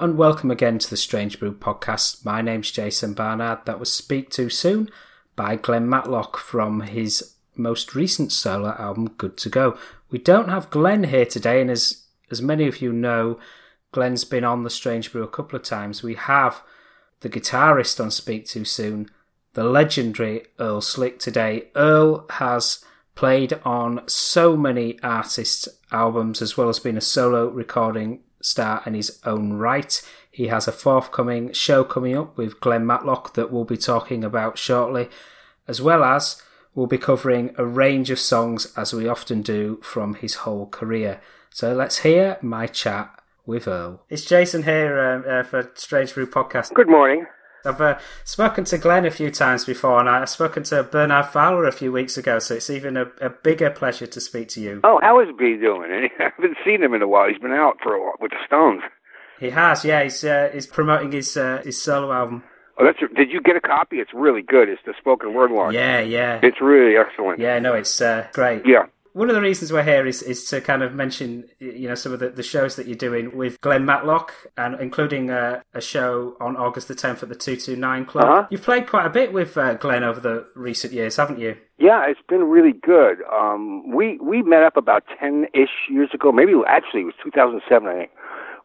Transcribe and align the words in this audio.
And 0.00 0.16
welcome 0.16 0.52
again 0.52 0.78
to 0.78 0.88
the 0.88 0.96
Strange 0.96 1.40
Brew 1.40 1.52
podcast. 1.52 2.24
My 2.24 2.40
name's 2.40 2.70
Jason 2.70 3.14
Barnard. 3.14 3.64
That 3.64 3.80
was 3.80 3.90
Speak 3.90 4.30
Too 4.30 4.48
Soon 4.48 4.90
by 5.34 5.56
Glenn 5.56 5.88
Matlock 5.88 6.36
from 6.36 6.82
his 6.82 7.34
most 7.56 7.96
recent 7.96 8.30
solo 8.30 8.76
album, 8.78 9.08
Good 9.18 9.36
to 9.38 9.48
Go. 9.48 9.76
We 10.08 10.18
don't 10.18 10.50
have 10.50 10.70
Glenn 10.70 11.04
here 11.04 11.24
today, 11.24 11.60
and 11.60 11.68
as 11.68 12.04
as 12.30 12.40
many 12.40 12.68
of 12.68 12.80
you 12.80 12.92
know, 12.92 13.40
Glenn's 13.90 14.24
been 14.24 14.44
on 14.44 14.62
the 14.62 14.70
Strange 14.70 15.10
Brew 15.10 15.24
a 15.24 15.28
couple 15.28 15.56
of 15.56 15.64
times. 15.64 16.00
We 16.00 16.14
have 16.14 16.62
the 17.20 17.28
guitarist 17.28 18.00
on 18.00 18.12
Speak 18.12 18.46
Too 18.46 18.64
Soon, 18.64 19.10
the 19.54 19.64
legendary 19.64 20.44
Earl 20.60 20.80
Slick 20.80 21.18
today. 21.18 21.70
Earl 21.74 22.24
has 22.30 22.84
played 23.16 23.54
on 23.64 24.06
so 24.06 24.56
many 24.56 25.02
artists' 25.02 25.68
albums 25.90 26.40
as 26.40 26.56
well 26.56 26.68
as 26.68 26.78
being 26.78 26.96
a 26.96 27.00
solo 27.00 27.48
recording 27.48 28.20
star 28.40 28.82
in 28.86 28.94
his 28.94 29.20
own 29.24 29.54
right. 29.54 30.00
He 30.30 30.48
has 30.48 30.68
a 30.68 30.72
forthcoming 30.72 31.52
show 31.52 31.84
coming 31.84 32.16
up 32.16 32.36
with 32.36 32.60
Glenn 32.60 32.86
Matlock 32.86 33.34
that 33.34 33.50
we'll 33.50 33.64
be 33.64 33.76
talking 33.76 34.22
about 34.22 34.58
shortly, 34.58 35.08
as 35.66 35.82
well 35.82 36.04
as 36.04 36.42
we'll 36.74 36.86
be 36.86 36.98
covering 36.98 37.54
a 37.56 37.66
range 37.66 38.10
of 38.10 38.20
songs 38.20 38.72
as 38.76 38.92
we 38.92 39.08
often 39.08 39.42
do 39.42 39.80
from 39.82 40.14
his 40.14 40.36
whole 40.36 40.66
career. 40.66 41.20
So 41.50 41.74
let's 41.74 41.98
hear 41.98 42.38
my 42.40 42.66
chat 42.66 43.10
with 43.46 43.66
Earl. 43.66 44.04
It's 44.10 44.24
Jason 44.24 44.62
here 44.62 45.00
um, 45.00 45.24
uh, 45.26 45.42
for 45.42 45.70
Strange 45.74 46.14
Brew 46.14 46.26
Podcast. 46.26 46.74
Good 46.74 46.88
morning. 46.88 47.26
I've 47.64 47.80
uh, 47.80 47.98
spoken 48.24 48.64
to 48.64 48.78
Glenn 48.78 49.04
a 49.04 49.10
few 49.10 49.30
times 49.30 49.64
before, 49.64 50.00
and 50.00 50.08
I've 50.08 50.28
spoken 50.28 50.62
to 50.64 50.82
Bernard 50.82 51.26
Fowler 51.26 51.66
a 51.66 51.72
few 51.72 51.92
weeks 51.92 52.16
ago, 52.16 52.38
so 52.38 52.54
it's 52.54 52.70
even 52.70 52.96
a, 52.96 53.06
a 53.20 53.30
bigger 53.30 53.70
pleasure 53.70 54.06
to 54.06 54.20
speak 54.20 54.48
to 54.50 54.60
you. 54.60 54.80
Oh, 54.84 55.00
how 55.02 55.20
is 55.20 55.28
B 55.38 55.56
doing? 55.56 55.90
I 56.18 56.30
haven't 56.36 56.56
seen 56.64 56.82
him 56.82 56.94
in 56.94 57.02
a 57.02 57.08
while. 57.08 57.28
He's 57.28 57.38
been 57.38 57.52
out 57.52 57.78
for 57.82 57.94
a 57.94 58.00
while 58.00 58.14
with 58.20 58.30
the 58.30 58.38
Stones. 58.46 58.82
He 59.40 59.50
has, 59.50 59.84
yeah. 59.84 60.02
He's 60.02 60.24
uh, 60.24 60.50
he's 60.52 60.66
promoting 60.66 61.12
his 61.12 61.36
uh, 61.36 61.62
his 61.64 61.80
solo 61.80 62.12
album. 62.12 62.42
Oh, 62.76 62.84
that's. 62.84 62.98
Did 63.14 63.30
you 63.30 63.40
get 63.40 63.56
a 63.56 63.60
copy? 63.60 63.98
It's 63.98 64.12
really 64.12 64.42
good. 64.42 64.68
It's 64.68 64.82
the 64.84 64.94
spoken 64.98 65.32
word 65.32 65.52
one. 65.52 65.74
Yeah, 65.74 66.00
yeah. 66.00 66.40
It's 66.42 66.60
really 66.60 66.96
excellent. 66.96 67.38
Yeah, 67.38 67.58
no, 67.60 67.74
it's 67.74 68.00
uh, 68.00 68.26
great. 68.32 68.62
Yeah 68.66 68.86
one 69.18 69.28
of 69.28 69.34
the 69.34 69.42
reasons 69.42 69.72
we're 69.72 69.82
here 69.82 70.06
is, 70.06 70.22
is 70.22 70.44
to 70.44 70.60
kind 70.60 70.80
of 70.80 70.94
mention 70.94 71.48
you 71.58 71.88
know 71.88 71.96
some 71.96 72.12
of 72.12 72.20
the, 72.20 72.28
the 72.30 72.42
shows 72.42 72.76
that 72.76 72.86
you're 72.86 72.96
doing 72.96 73.36
with 73.36 73.60
Glenn 73.60 73.84
Matlock 73.84 74.32
and 74.56 74.80
including 74.80 75.28
a, 75.28 75.60
a 75.74 75.80
show 75.80 76.36
on 76.40 76.56
August 76.56 76.86
the 76.86 76.94
10th 76.94 77.24
at 77.24 77.28
the 77.28 77.34
229 77.34 78.04
Club. 78.04 78.24
Uh-huh. 78.24 78.46
You've 78.48 78.62
played 78.62 78.86
quite 78.86 79.06
a 79.06 79.10
bit 79.10 79.32
with 79.32 79.58
uh, 79.58 79.74
Glenn 79.74 80.04
over 80.04 80.20
the 80.20 80.46
recent 80.54 80.92
years, 80.92 81.16
haven't 81.16 81.40
you? 81.40 81.56
Yeah, 81.78 82.06
it's 82.06 82.20
been 82.28 82.44
really 82.44 82.72
good. 82.72 83.18
Um, 83.32 83.90
we 83.90 84.18
we 84.18 84.42
met 84.42 84.62
up 84.62 84.76
about 84.76 85.02
10-ish 85.20 85.90
years 85.90 86.10
ago. 86.14 86.30
Maybe 86.30 86.52
actually 86.68 87.00
it 87.00 87.06
was 87.06 87.14
2007, 87.24 87.88
I 87.88 87.94
think. 87.94 88.10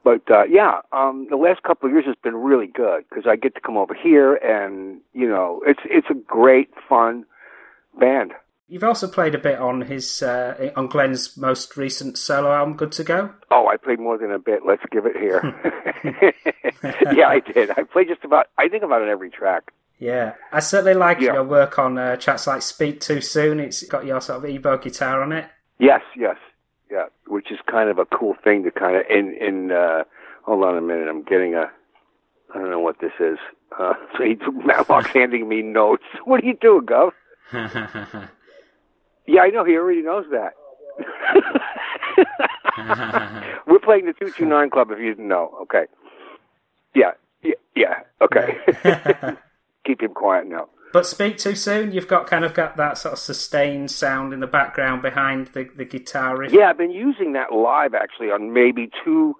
But 0.03 0.21
uh, 0.29 0.43
yeah, 0.43 0.81
um, 0.91 1.25
the 1.31 1.37
last 1.37 1.63
couple 1.63 1.87
of 1.87 1.93
years 1.93 2.05
has 2.05 2.15
been 2.23 2.35
really 2.35 2.67
good 2.67 3.05
because 3.09 3.25
I 3.27 3.37
get 3.37 3.55
to 3.55 3.61
come 3.61 3.77
over 3.77 3.95
here 3.95 4.35
and 4.35 5.01
you 5.13 5.27
know 5.27 5.61
it's 5.65 5.81
it's 5.85 6.07
a 6.11 6.13
great 6.13 6.69
fun 6.87 7.25
band. 7.99 8.33
You've 8.73 8.83
also 8.83 9.07
played 9.07 9.35
a 9.35 9.37
bit 9.37 9.59
on 9.59 9.81
his 9.81 10.23
uh, 10.23 10.71
on 10.75 10.87
Glenn's 10.87 11.37
most 11.37 11.77
recent 11.77 12.17
solo 12.17 12.51
album, 12.51 12.75
Good 12.75 12.91
to 12.93 13.03
Go. 13.03 13.29
Oh, 13.51 13.67
I 13.67 13.77
played 13.77 13.99
more 13.99 14.17
than 14.17 14.31
a 14.31 14.39
bit. 14.39 14.61
Let's 14.65 14.81
give 14.91 15.05
it 15.05 15.15
here. 15.15 15.43
yeah, 17.15 17.27
I 17.27 17.39
did. 17.39 17.69
I 17.69 17.83
played 17.83 18.07
just 18.07 18.23
about. 18.23 18.47
I 18.57 18.69
think 18.69 18.81
about 18.81 19.03
it 19.03 19.09
every 19.09 19.29
track. 19.29 19.71
Yeah, 19.99 20.33
I 20.51 20.59
certainly 20.59 20.95
like 20.95 21.19
yeah. 21.19 21.33
your 21.33 21.43
work 21.43 21.77
on 21.77 21.99
uh, 21.99 22.15
tracks 22.15 22.47
like 22.47 22.63
"Speak 22.63 22.99
Too 22.99 23.21
Soon." 23.21 23.59
It's 23.59 23.83
got 23.83 24.07
your 24.07 24.19
sort 24.19 24.43
of 24.43 24.49
EBow 24.49 24.81
guitar 24.81 25.21
on 25.21 25.33
it. 25.33 25.45
Yes, 25.77 26.01
yes, 26.17 26.37
yeah, 26.89 27.05
which 27.27 27.51
is 27.51 27.59
kind 27.69 27.91
of 27.91 27.99
a 27.99 28.07
cool 28.07 28.35
thing 28.43 28.63
to 28.63 28.71
kind 28.71 28.95
of 28.95 29.03
in 29.07 29.37
in. 29.39 29.71
Uh, 29.71 30.03
hold 30.41 30.63
on 30.63 30.75
a 30.75 30.81
minute, 30.81 31.07
I'm 31.07 31.21
getting 31.21 31.53
a. 31.53 31.69
I 32.55 32.57
don't 32.57 32.71
know 32.71 32.79
what 32.79 32.99
this 33.01 33.13
is. 33.19 33.37
Uh, 33.79 33.93
so 34.17 34.23
he, 34.23 34.35
Matlock's 34.65 35.11
handing 35.13 35.47
me 35.47 35.61
notes. 35.61 36.05
What 36.25 36.43
are 36.43 36.47
you 36.47 36.57
doing, 36.59 36.87
Gov? 36.87 37.11
Yeah, 39.25 39.41
I 39.41 39.49
know. 39.49 39.63
He 39.63 39.75
already 39.75 40.01
knows 40.01 40.25
that. 40.31 40.53
We're 43.67 43.79
playing 43.79 44.05
the 44.05 44.13
229 44.13 44.69
Club 44.69 44.91
if 44.91 44.99
you 44.99 45.09
didn't 45.09 45.27
know. 45.27 45.57
Okay. 45.63 45.85
Yeah. 46.95 47.11
Yeah. 47.41 47.53
yeah. 47.75 48.01
Okay. 48.21 48.57
Keep 49.85 50.01
him 50.01 50.13
quiet 50.13 50.47
now. 50.47 50.67
But 50.93 51.07
speak 51.07 51.39
too 51.39 51.55
soon. 51.55 51.91
You've 51.91 52.07
got 52.07 52.27
kind 52.27 52.45
of 52.45 52.53
got 52.53 52.77
that 52.77 52.99
sort 52.99 53.13
of 53.13 53.19
sustained 53.19 53.89
sound 53.89 54.31
in 54.31 54.39
the 54.41 54.47
background 54.47 55.01
behind 55.01 55.47
the 55.47 55.67
the 55.75 55.85
guitar 55.85 56.37
riff. 56.37 56.53
Yeah, 56.53 56.69
I've 56.69 56.77
been 56.77 56.91
using 56.91 57.33
that 57.33 57.51
live 57.51 57.95
actually 57.95 58.27
on 58.27 58.53
maybe 58.53 58.91
two, 59.03 59.35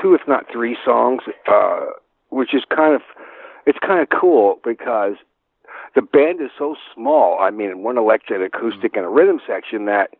two 0.00 0.14
if 0.14 0.20
not 0.28 0.44
three 0.52 0.76
songs, 0.84 1.22
uh, 1.52 1.86
which 2.28 2.54
is 2.54 2.62
kind 2.74 2.94
of 2.94 3.02
it's 3.66 3.78
kind 3.84 4.00
of 4.00 4.08
cool 4.16 4.60
because 4.62 5.14
the 5.94 6.02
band 6.02 6.40
is 6.40 6.50
so 6.58 6.76
small. 6.94 7.38
I 7.40 7.50
mean, 7.50 7.82
one 7.82 7.98
electric, 7.98 8.54
acoustic, 8.54 8.96
and 8.96 9.04
a 9.04 9.08
rhythm 9.08 9.40
section 9.46 9.86
that 9.86 10.10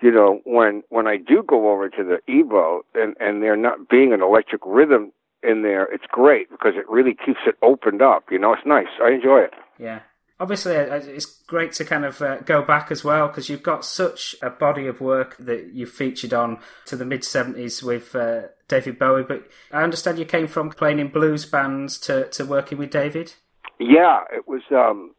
you 0.00 0.10
know 0.10 0.40
when 0.44 0.82
when 0.88 1.06
I 1.06 1.16
do 1.16 1.42
go 1.46 1.70
over 1.72 1.88
to 1.88 2.04
the 2.04 2.18
EBow 2.28 2.80
and 2.94 3.16
and 3.20 3.42
there 3.42 3.56
not 3.56 3.88
being 3.88 4.12
an 4.12 4.22
electric 4.22 4.62
rhythm 4.64 5.12
in 5.42 5.62
there, 5.62 5.84
it's 5.84 6.04
great 6.10 6.50
because 6.50 6.74
it 6.76 6.88
really 6.88 7.14
keeps 7.14 7.40
it 7.46 7.56
opened 7.62 8.02
up. 8.02 8.24
You 8.30 8.38
know, 8.38 8.52
it's 8.52 8.66
nice. 8.66 8.88
I 9.02 9.12
enjoy 9.12 9.40
it. 9.40 9.54
Yeah. 9.78 10.00
Obviously, 10.38 10.74
uh, 10.74 10.94
it's 10.94 11.26
great 11.26 11.72
to 11.74 11.84
kind 11.84 12.06
of 12.06 12.22
uh, 12.22 12.38
go 12.38 12.62
back 12.62 12.90
as 12.90 13.04
well 13.04 13.28
because 13.28 13.50
you've 13.50 13.62
got 13.62 13.84
such 13.84 14.34
a 14.40 14.48
body 14.48 14.86
of 14.86 14.98
work 14.98 15.36
that 15.36 15.74
you 15.74 15.84
featured 15.84 16.32
on 16.32 16.60
to 16.86 16.96
the 16.96 17.04
mid 17.04 17.20
70s 17.20 17.82
with 17.82 18.16
uh, 18.16 18.48
David 18.66 18.98
Bowie. 18.98 19.22
But 19.22 19.46
I 19.70 19.82
understand 19.82 20.18
you 20.18 20.24
came 20.24 20.46
from 20.46 20.70
playing 20.70 20.98
in 20.98 21.08
blues 21.08 21.44
bands 21.44 21.98
to, 22.00 22.26
to 22.30 22.46
working 22.46 22.78
with 22.78 22.90
David. 22.90 23.34
Yeah, 23.80 24.20
it 24.30 24.46
was. 24.46 24.62
um 24.70 25.12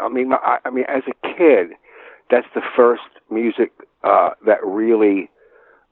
I 0.00 0.08
mean, 0.08 0.32
I, 0.32 0.58
I 0.64 0.70
mean, 0.70 0.84
as 0.88 1.02
a 1.08 1.36
kid, 1.36 1.76
that's 2.30 2.46
the 2.54 2.62
first 2.74 3.02
music 3.30 3.72
uh 4.02 4.30
that 4.46 4.64
really. 4.64 5.30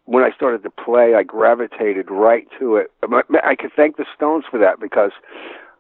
When 0.09 0.23
I 0.23 0.31
started 0.31 0.63
to 0.63 0.71
play, 0.71 1.15
I 1.17 1.25
gravitated 1.25 2.13
right 2.13 2.47
to 2.61 2.77
it. 2.77 2.93
I 3.03 3.57
could 3.57 3.73
thank 3.75 3.97
the 3.97 4.07
Stones 4.15 4.45
for 4.49 4.57
that 4.57 4.79
because, 4.79 5.11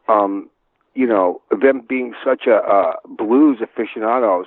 um, 0.08 0.50
you 0.94 1.06
know, 1.06 1.40
them 1.62 1.80
being 1.88 2.12
such 2.24 2.48
a 2.48 2.56
uh, 2.56 2.94
blues 3.06 3.58
aficionados, 3.62 4.46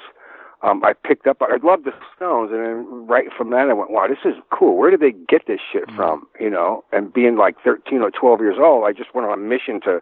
um, 0.63 0.83
I 0.83 0.91
picked 0.91 1.27
up. 1.27 1.41
I 1.41 1.55
loved 1.65 1.85
the 1.85 1.93
Stones, 2.13 2.51
and 2.51 2.59
then 2.59 3.07
right 3.07 3.27
from 3.37 3.51
that, 3.51 3.69
I 3.69 3.73
went, 3.73 3.91
"Wow, 3.91 4.07
this 4.09 4.25
is 4.25 4.37
cool. 4.51 4.75
Where 4.75 4.91
did 4.91 4.99
they 4.99 5.13
get 5.13 5.47
this 5.47 5.61
shit 5.71 5.87
mm-hmm. 5.87 5.95
from?" 5.95 6.27
You 6.41 6.49
know, 6.49 6.83
and 6.91 7.13
being 7.13 7.37
like 7.37 7.55
13 7.63 8.01
or 8.01 8.11
12 8.11 8.41
years 8.41 8.57
old, 8.59 8.83
I 8.83 8.91
just 8.91 9.15
went 9.15 9.29
on 9.29 9.39
a 9.39 9.41
mission 9.41 9.79
to 9.85 10.01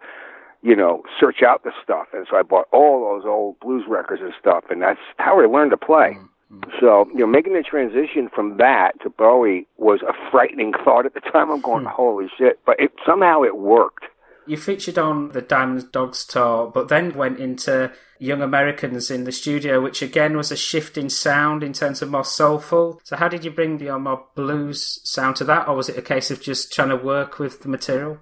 you 0.61 0.75
know, 0.75 1.03
search 1.19 1.43
out 1.45 1.63
the 1.63 1.71
stuff. 1.83 2.07
And 2.13 2.25
so 2.29 2.37
I 2.37 2.43
bought 2.43 2.67
all 2.71 3.01
those 3.01 3.27
old 3.27 3.59
blues 3.59 3.83
records 3.87 4.21
and 4.21 4.33
stuff, 4.39 4.65
and 4.69 4.81
that's 4.81 4.99
how 5.17 5.39
I 5.41 5.45
learned 5.45 5.71
to 5.71 5.77
play. 5.77 6.17
Mm-hmm. 6.51 6.69
So, 6.79 7.07
you 7.13 7.19
know, 7.19 7.27
making 7.27 7.53
the 7.53 7.63
transition 7.63 8.29
from 8.33 8.57
that 8.57 8.93
to 9.03 9.09
Bowie 9.09 9.67
was 9.77 10.01
a 10.01 10.13
frightening 10.31 10.73
thought 10.83 11.05
at 11.05 11.13
the 11.13 11.19
time. 11.19 11.51
I'm 11.51 11.61
going, 11.61 11.83
mm-hmm. 11.83 11.95
holy 11.95 12.27
shit. 12.37 12.59
But 12.65 12.79
it, 12.79 12.91
somehow 13.05 13.43
it 13.43 13.57
worked. 13.57 14.05
You 14.45 14.55
featured 14.55 14.97
on 14.97 15.33
the 15.33 15.41
Diamond 15.41 15.91
Dogs 15.91 16.23
tour, 16.23 16.71
but 16.73 16.87
then 16.87 17.13
went 17.15 17.37
into 17.37 17.91
Young 18.17 18.41
Americans 18.41 19.11
in 19.11 19.25
the 19.25 19.31
studio, 19.33 19.81
which 19.81 20.01
again 20.01 20.37
was 20.37 20.53
a 20.53 20.55
shift 20.55 20.97
in 20.97 21.09
sound 21.09 21.63
in 21.63 21.73
terms 21.73 22.01
of 22.01 22.09
more 22.09 22.23
soulful. 22.23 23.01
So, 23.03 23.17
how 23.17 23.27
did 23.27 23.43
you 23.43 23.51
bring 23.51 23.77
the 23.77 23.97
more 23.99 24.25
blues 24.35 25.01
sound 25.03 25.35
to 25.37 25.43
that, 25.43 25.67
or 25.67 25.75
was 25.75 25.89
it 25.89 25.97
a 25.97 26.01
case 26.01 26.31
of 26.31 26.41
just 26.41 26.73
trying 26.73 26.89
to 26.89 26.95
work 26.95 27.39
with 27.39 27.61
the 27.61 27.67
material? 27.67 28.19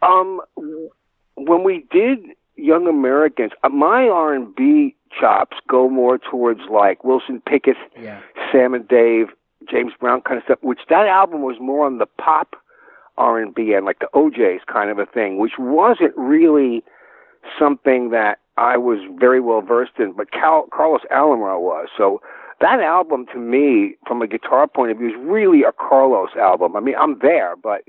Um, 0.00 0.40
when 1.36 1.62
we 1.62 1.86
did 1.90 2.18
Young 2.56 2.86
Americans, 2.86 3.52
uh, 3.62 3.68
my 3.68 4.08
R 4.08 4.34
and 4.34 4.54
B 4.54 4.96
chops 5.18 5.56
go 5.68 5.88
more 5.88 6.18
towards 6.18 6.60
like 6.70 7.04
Wilson 7.04 7.40
Pickett, 7.46 7.76
yeah. 8.00 8.20
Sam 8.50 8.74
and 8.74 8.86
Dave, 8.88 9.28
James 9.70 9.92
Brown 10.00 10.22
kind 10.22 10.38
of 10.38 10.44
stuff. 10.44 10.58
Which 10.62 10.80
that 10.88 11.06
album 11.06 11.42
was 11.42 11.56
more 11.60 11.86
on 11.86 11.98
the 11.98 12.06
pop 12.06 12.56
R 13.16 13.38
and 13.40 13.54
B 13.54 13.72
and 13.74 13.84
like 13.86 13.98
the 13.98 14.08
O'Jays 14.14 14.60
kind 14.70 14.90
of 14.90 14.98
a 14.98 15.06
thing, 15.06 15.38
which 15.38 15.52
wasn't 15.58 16.16
really 16.16 16.82
something 17.58 18.10
that 18.10 18.38
I 18.56 18.76
was 18.76 18.98
very 19.18 19.40
well 19.40 19.60
versed 19.60 19.98
in, 19.98 20.12
but 20.12 20.32
Cal- 20.32 20.68
Carlos 20.72 21.02
Alomar 21.12 21.60
was. 21.60 21.88
So 21.96 22.20
that 22.60 22.80
album 22.80 23.26
to 23.32 23.38
me, 23.38 23.96
from 24.06 24.22
a 24.22 24.26
guitar 24.26 24.66
point 24.66 24.90
of 24.90 24.98
view, 24.98 25.08
is 25.08 25.14
really 25.18 25.62
a 25.62 25.72
Carlos 25.72 26.30
album. 26.40 26.74
I 26.74 26.80
mean, 26.80 26.94
I'm 26.98 27.18
there, 27.20 27.54
but 27.54 27.82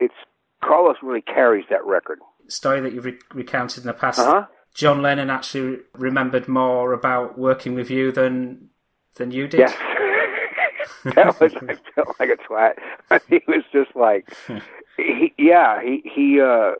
it's 0.00 0.14
Carlos 0.62 0.96
really 1.02 1.22
carries 1.22 1.64
that 1.70 1.84
record 1.86 2.18
story 2.50 2.80
that 2.80 2.92
you've 2.92 3.04
re- 3.04 3.18
recounted 3.32 3.84
in 3.84 3.86
the 3.86 3.92
past, 3.92 4.18
uh-huh. 4.18 4.46
John 4.74 5.02
Lennon 5.02 5.30
actually 5.30 5.78
remembered 5.94 6.48
more 6.48 6.92
about 6.92 7.38
working 7.38 7.74
with 7.74 7.90
you 7.90 8.12
than 8.12 8.68
than 9.16 9.30
you 9.30 9.48
did. 9.48 9.60
Yes. 9.60 9.76
that 11.14 11.40
was 11.40 11.54
I 11.54 11.76
felt 11.94 12.16
like 12.20 12.30
a 12.30 12.36
twat. 12.36 12.74
he 13.28 13.40
was 13.48 13.64
just 13.72 13.94
like, 13.96 14.34
he, 14.96 15.32
yeah, 15.38 15.82
he 15.82 16.02
he 16.04 16.40
uh 16.40 16.72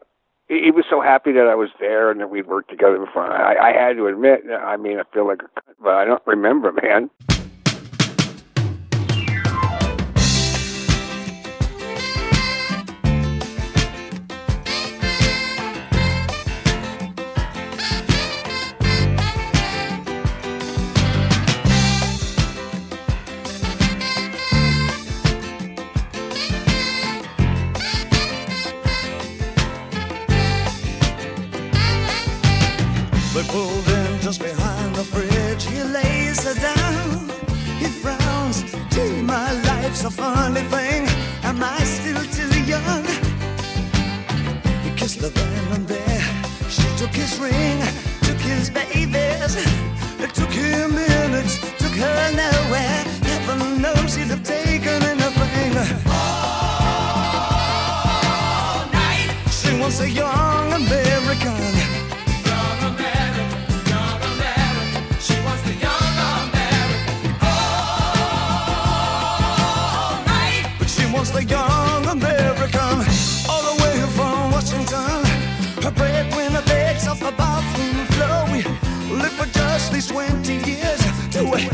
he 0.49 0.71
was 0.73 0.85
so 0.91 1.01
happy 1.01 1.33
that 1.33 1.47
I 1.47 1.55
was 1.55 1.71
there 1.79 2.11
and 2.11 2.21
that 2.21 2.29
we'd 2.29 2.47
worked 2.47 2.71
together 2.71 2.99
before. 2.99 3.31
I, 3.31 3.71
I 3.71 3.73
had 3.73 3.97
to 3.97 4.09
admit, 4.09 4.41
I 4.51 4.77
mean, 4.77 4.99
I 4.99 5.05
feel 5.15 5.25
like, 5.25 5.43
a, 5.43 5.61
but 5.81 5.95
I 5.95 6.05
don't 6.05 6.27
remember, 6.27 6.73
man. 6.73 7.09
They 33.41 33.47
pulled 33.49 33.89
in 33.89 34.21
just 34.21 34.43
behind 34.43 34.95
the 34.97 35.05
bridge. 35.15 35.65
He 35.65 35.83
lays 35.83 36.45
her 36.45 36.53
down. 36.61 37.31
He 37.79 37.87
frowns. 37.87 38.65
Gee, 38.91 39.23
my 39.23 39.53
life's 39.63 40.05
a 40.05 40.11
funny 40.11 40.61
thing. 40.61 41.09
Am 41.43 41.63
I 41.65 41.79
still 41.85 42.23
too 42.37 42.53
young? 42.65 43.05
He 44.85 44.91
kissed 44.95 45.21
the 45.23 45.31
then 45.31 45.73
and 45.73 45.89
there. 45.89 46.23
She 46.69 46.87
took 46.99 47.15
his 47.15 47.39
ring, 47.39 47.81
took 48.21 48.41
his 48.41 48.69
babies. 48.69 49.57
It 50.21 50.35
took 50.35 50.53
him 50.53 50.95
minutes, 50.95 51.61
took 51.79 51.93
her 51.93 52.33
nowhere. 52.33 53.05
Heaven 53.25 53.81
knows 53.81 54.17
he'd 54.17 54.29
have 54.35 54.43
taken 54.43 55.03
anything. 55.03 55.79
All 56.13 56.45
night. 58.93 59.33
She 59.51 59.73
wants 59.81 60.01
a 60.01 60.11
young. 60.11 60.30
Bathroom 77.33 78.07
floor. 78.15 78.45
We 78.53 78.63
live 79.15 79.33
for 79.33 79.47
just 79.47 79.93
these 79.93 80.07
20 80.09 80.55
years. 80.55 81.01
Do 81.31 81.51
we 81.51 81.69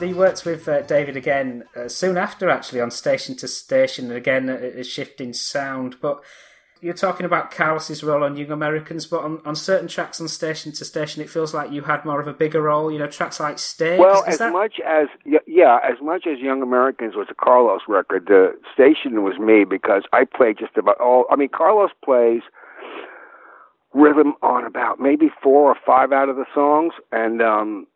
want 0.00 0.02
I. 0.02 0.06
And 0.06 0.08
then 0.08 0.08
you, 0.08 0.14
you 0.14 0.20
worked 0.20 0.44
with 0.44 0.68
uh, 0.68 0.82
David 0.82 1.16
again 1.16 1.64
uh, 1.76 1.88
soon 1.88 2.16
after, 2.16 2.48
actually, 2.48 2.80
on 2.80 2.90
Station 2.90 3.36
to 3.36 3.48
Station, 3.48 4.06
and 4.06 4.16
again, 4.16 4.48
a, 4.48 4.80
a 4.80 4.84
shift 4.84 5.20
in 5.20 5.32
sound. 5.32 5.96
But 6.00 6.22
you're 6.80 6.94
talking 6.94 7.24
about 7.24 7.50
Carlos's 7.50 8.04
role 8.04 8.24
on 8.24 8.36
Young 8.36 8.50
Americans, 8.50 9.06
but 9.06 9.20
on, 9.20 9.40
on 9.44 9.56
certain 9.56 9.88
tracks 9.88 10.20
on 10.20 10.28
Station 10.28 10.72
to 10.72 10.84
Station, 10.84 11.22
it 11.22 11.30
feels 11.30 11.54
like 11.54 11.72
you 11.72 11.82
had 11.82 12.04
more 12.04 12.20
of 12.20 12.26
a 12.26 12.32
bigger 12.34 12.62
role. 12.62 12.92
You 12.92 12.98
know, 12.98 13.06
tracks 13.06 13.40
like 13.40 13.58
Stay. 13.58 13.98
Well, 13.98 14.24
as 14.26 14.38
that- 14.38 14.52
much 14.52 14.80
as 14.86 15.08
yeah, 15.46 15.78
as 15.82 15.96
much 16.02 16.26
as 16.26 16.38
Young 16.40 16.62
Americans 16.62 17.14
was 17.16 17.28
a 17.30 17.34
Carlos 17.34 17.82
record, 17.88 18.26
the 18.26 18.54
station 18.72 19.22
was 19.22 19.38
me 19.38 19.64
because 19.64 20.04
I 20.12 20.24
played 20.24 20.58
just 20.58 20.76
about 20.76 21.00
all. 21.00 21.26
I 21.30 21.36
mean, 21.36 21.48
Carlos 21.48 21.90
plays 22.04 22.42
rhythm 23.94 24.34
on 24.42 24.64
about 24.64 24.98
maybe 25.00 25.30
four 25.42 25.70
or 25.70 25.76
five 25.86 26.12
out 26.12 26.28
of 26.28 26.36
the 26.36 26.46
songs, 26.52 26.94
and 27.12 27.40
um, 27.40 27.86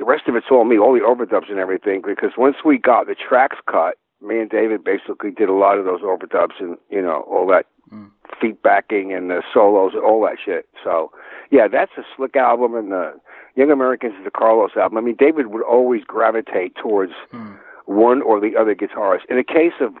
the 0.00 0.06
rest 0.06 0.26
of 0.26 0.34
it's 0.34 0.46
all 0.50 0.64
me, 0.64 0.78
all 0.78 0.94
the 0.94 1.00
overdubs 1.00 1.50
and 1.50 1.58
everything. 1.58 2.02
Because 2.04 2.30
once 2.36 2.56
we 2.64 2.78
got 2.78 3.06
the 3.06 3.14
tracks 3.14 3.58
cut, 3.70 3.96
me 4.20 4.40
and 4.40 4.50
David 4.50 4.82
basically 4.82 5.30
did 5.30 5.48
a 5.48 5.54
lot 5.54 5.78
of 5.78 5.84
those 5.84 6.00
overdubs 6.00 6.58
and 6.58 6.76
you 6.90 7.02
know 7.02 7.20
all 7.30 7.46
that 7.48 7.66
hmm. 7.90 8.06
feet 8.40 8.62
backing 8.62 9.12
and 9.12 9.30
the 9.30 9.42
solos, 9.52 9.92
and 9.94 10.02
all 10.02 10.22
that 10.22 10.38
shit. 10.42 10.66
So 10.82 11.12
yeah, 11.50 11.68
that's 11.68 11.92
a 11.98 12.02
slick 12.16 12.34
album, 12.34 12.74
and 12.74 12.90
the 12.90 13.12
Young 13.56 13.70
Americans 13.70 14.14
is 14.18 14.24
the 14.24 14.30
Carlos 14.30 14.70
album. 14.76 14.98
I 14.98 15.02
mean, 15.02 15.16
David 15.18 15.48
would 15.48 15.62
always 15.62 16.02
gravitate 16.04 16.74
towards 16.76 17.12
hmm. 17.30 17.52
one 17.84 18.22
or 18.22 18.40
the 18.40 18.56
other 18.58 18.74
guitarist. 18.74 19.26
In 19.28 19.36
the 19.36 19.44
case 19.44 19.78
of 19.80 19.92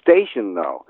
Station, 0.00 0.54
though, 0.54 0.84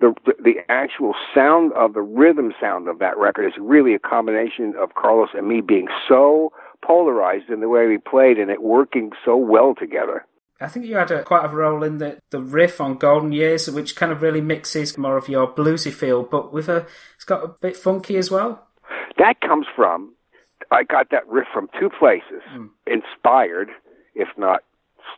the 0.00 0.14
the 0.42 0.56
actual 0.68 1.14
sound 1.34 1.72
of 1.74 1.92
the 1.92 2.00
rhythm 2.00 2.52
sound 2.60 2.88
of 2.88 2.98
that 3.00 3.16
record 3.18 3.46
is 3.46 3.54
really 3.58 3.94
a 3.94 3.98
combination 3.98 4.74
of 4.80 4.94
Carlos 4.94 5.30
and 5.34 5.46
me 5.46 5.60
being 5.60 5.88
so 6.08 6.52
polarized 6.86 7.48
in 7.50 7.60
the 7.60 7.68
way 7.68 7.86
we 7.86 7.98
played 7.98 8.38
and 8.38 8.50
it 8.50 8.62
working 8.62 9.10
so 9.24 9.36
well 9.36 9.74
together. 9.74 10.26
I 10.60 10.68
think 10.68 10.86
you 10.86 10.96
had 10.96 11.10
a, 11.10 11.22
quite 11.24 11.44
a 11.44 11.48
role 11.54 11.82
in 11.82 11.98
the, 11.98 12.18
the 12.30 12.40
riff 12.40 12.80
on 12.80 12.96
Golden 12.96 13.32
Years, 13.32 13.68
which 13.70 13.96
kind 13.96 14.12
of 14.12 14.22
really 14.22 14.40
mixes 14.40 14.96
more 14.96 15.16
of 15.16 15.28
your 15.28 15.46
bluesy 15.52 15.92
feel, 15.92 16.22
but 16.22 16.52
with 16.52 16.68
a 16.68 16.86
it's 17.16 17.24
got 17.24 17.44
a 17.44 17.48
bit 17.48 17.76
funky 17.76 18.16
as 18.16 18.30
well. 18.30 18.66
That 19.18 19.40
comes 19.40 19.66
from 19.74 20.14
I 20.70 20.82
got 20.84 21.10
that 21.10 21.26
riff 21.28 21.46
from 21.52 21.68
two 21.78 21.90
places, 21.90 22.42
inspired, 22.86 23.68
if 24.14 24.28
not 24.36 24.62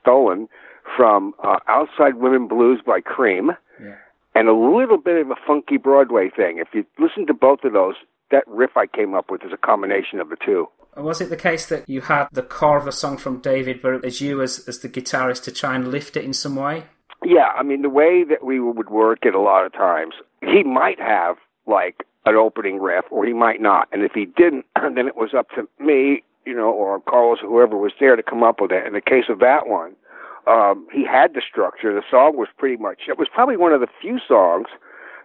stolen, 0.01 0.49
from 0.97 1.35
uh, 1.43 1.59
Outside 1.69 2.17
Woman 2.17 2.49
Blues 2.49 2.81
by 2.85 3.01
Cream, 3.01 3.53
Yeah. 3.81 3.97
and 4.35 4.49
a 4.49 4.55
little 4.55 4.99
bit 4.99 5.21
of 5.21 5.31
a 5.31 5.37
funky 5.47 5.77
Broadway 5.77 6.31
thing. 6.35 6.59
If 6.59 6.69
you 6.73 6.85
listen 6.99 7.27
to 7.27 7.35
both 7.35 7.65
of 7.65 7.73
those, 7.73 7.95
that 8.31 8.45
riff 8.47 8.77
I 8.77 8.87
came 8.87 9.15
up 9.15 9.31
with 9.31 9.45
is 9.45 9.53
a 9.53 9.57
combination 9.57 10.19
of 10.21 10.29
the 10.31 10.37
two. 10.45 10.69
Was 10.97 11.21
it 11.21 11.29
the 11.29 11.37
case 11.37 11.67
that 11.67 11.89
you 11.89 12.01
had 12.01 12.29
the 12.33 12.43
core 12.43 12.79
of 12.79 12.87
the 12.87 12.93
song 12.93 13.19
from 13.19 13.41
David, 13.41 13.83
but 13.83 14.05
as 14.05 14.21
you 14.21 14.41
as 14.41 14.67
as 14.67 14.79
the 14.81 14.89
guitarist 14.89 15.45
to 15.45 15.53
try 15.53 15.75
and 15.75 15.89
lift 15.89 16.17
it 16.17 16.25
in 16.25 16.33
some 16.33 16.57
way? 16.57 16.85
Yeah, 17.25 17.49
I 17.57 17.63
mean 17.63 17.83
the 17.83 17.91
way 17.91 18.25
that 18.25 18.45
we 18.45 18.61
would 18.61 18.89
work 18.89 19.21
it 19.23 19.35
a 19.35 19.41
lot 19.41 19.67
of 19.67 19.73
times, 19.73 20.15
he 20.41 20.63
might 20.63 20.99
have 20.99 21.37
like 21.67 22.05
an 22.25 22.35
opening 22.35 22.81
riff, 22.81 23.05
or 23.11 23.25
he 23.25 23.33
might 23.33 23.61
not. 23.61 23.89
And 23.93 24.03
if 24.03 24.13
he 24.13 24.27
didn't, 24.27 24.67
then 24.95 25.07
it 25.07 25.17
was 25.17 25.35
up 25.37 25.49
to 25.51 25.69
me, 25.79 26.23
you 26.45 26.55
know, 26.55 26.71
or 26.71 27.01
Carlos 27.01 27.39
or 27.43 27.49
whoever 27.49 27.77
was 27.77 27.93
there 28.01 28.17
to 28.17 28.23
come 28.23 28.43
up 28.43 28.61
with 28.61 28.73
it. 28.73 28.87
In 28.87 28.93
the 28.95 29.01
case 29.01 29.25
of 29.29 29.39
that 29.41 29.67
one, 29.67 29.95
um, 30.47 30.87
he 30.93 31.05
had 31.05 31.35
the 31.35 31.43
structure. 31.49 31.95
The 31.95 32.03
song 32.11 32.37
was 32.37 32.49
pretty 32.57 32.77
much. 32.77 33.03
It 33.09 33.19
was 33.19 33.29
probably 33.33 33.57
one 33.57 33.73
of 33.73 33.81
the 33.81 33.89
few 34.01 34.19
songs 34.27 34.67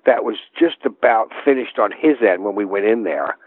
that 0.05 0.23
was 0.23 0.37
just 0.57 0.85
about 0.85 1.31
finished 1.45 1.77
on 1.79 1.91
his 1.91 2.17
end 2.27 2.43
when 2.43 2.55
we 2.55 2.65
went 2.65 2.85
in 2.85 3.03
there. 3.03 3.37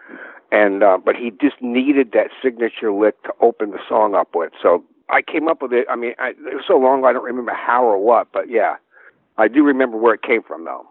And 0.54 0.84
uh, 0.84 0.98
but 1.04 1.16
he 1.16 1.32
just 1.32 1.60
needed 1.60 2.12
that 2.12 2.28
signature 2.40 2.92
lick 2.92 3.20
to 3.24 3.32
open 3.40 3.72
the 3.72 3.80
song 3.88 4.14
up 4.14 4.36
with. 4.36 4.52
So 4.62 4.84
I 5.08 5.20
came 5.20 5.48
up 5.48 5.60
with 5.60 5.72
it. 5.72 5.84
I 5.90 5.96
mean, 5.96 6.14
I, 6.16 6.28
it 6.28 6.54
was 6.54 6.64
so 6.68 6.76
long 6.76 7.00
ago 7.00 7.08
I 7.08 7.12
don't 7.12 7.24
remember 7.24 7.52
how 7.52 7.82
or 7.82 7.98
what, 7.98 8.28
but 8.32 8.48
yeah, 8.48 8.76
I 9.36 9.48
do 9.48 9.64
remember 9.64 9.96
where 9.96 10.14
it 10.14 10.22
came 10.22 10.44
from 10.44 10.64
though. 10.64 10.86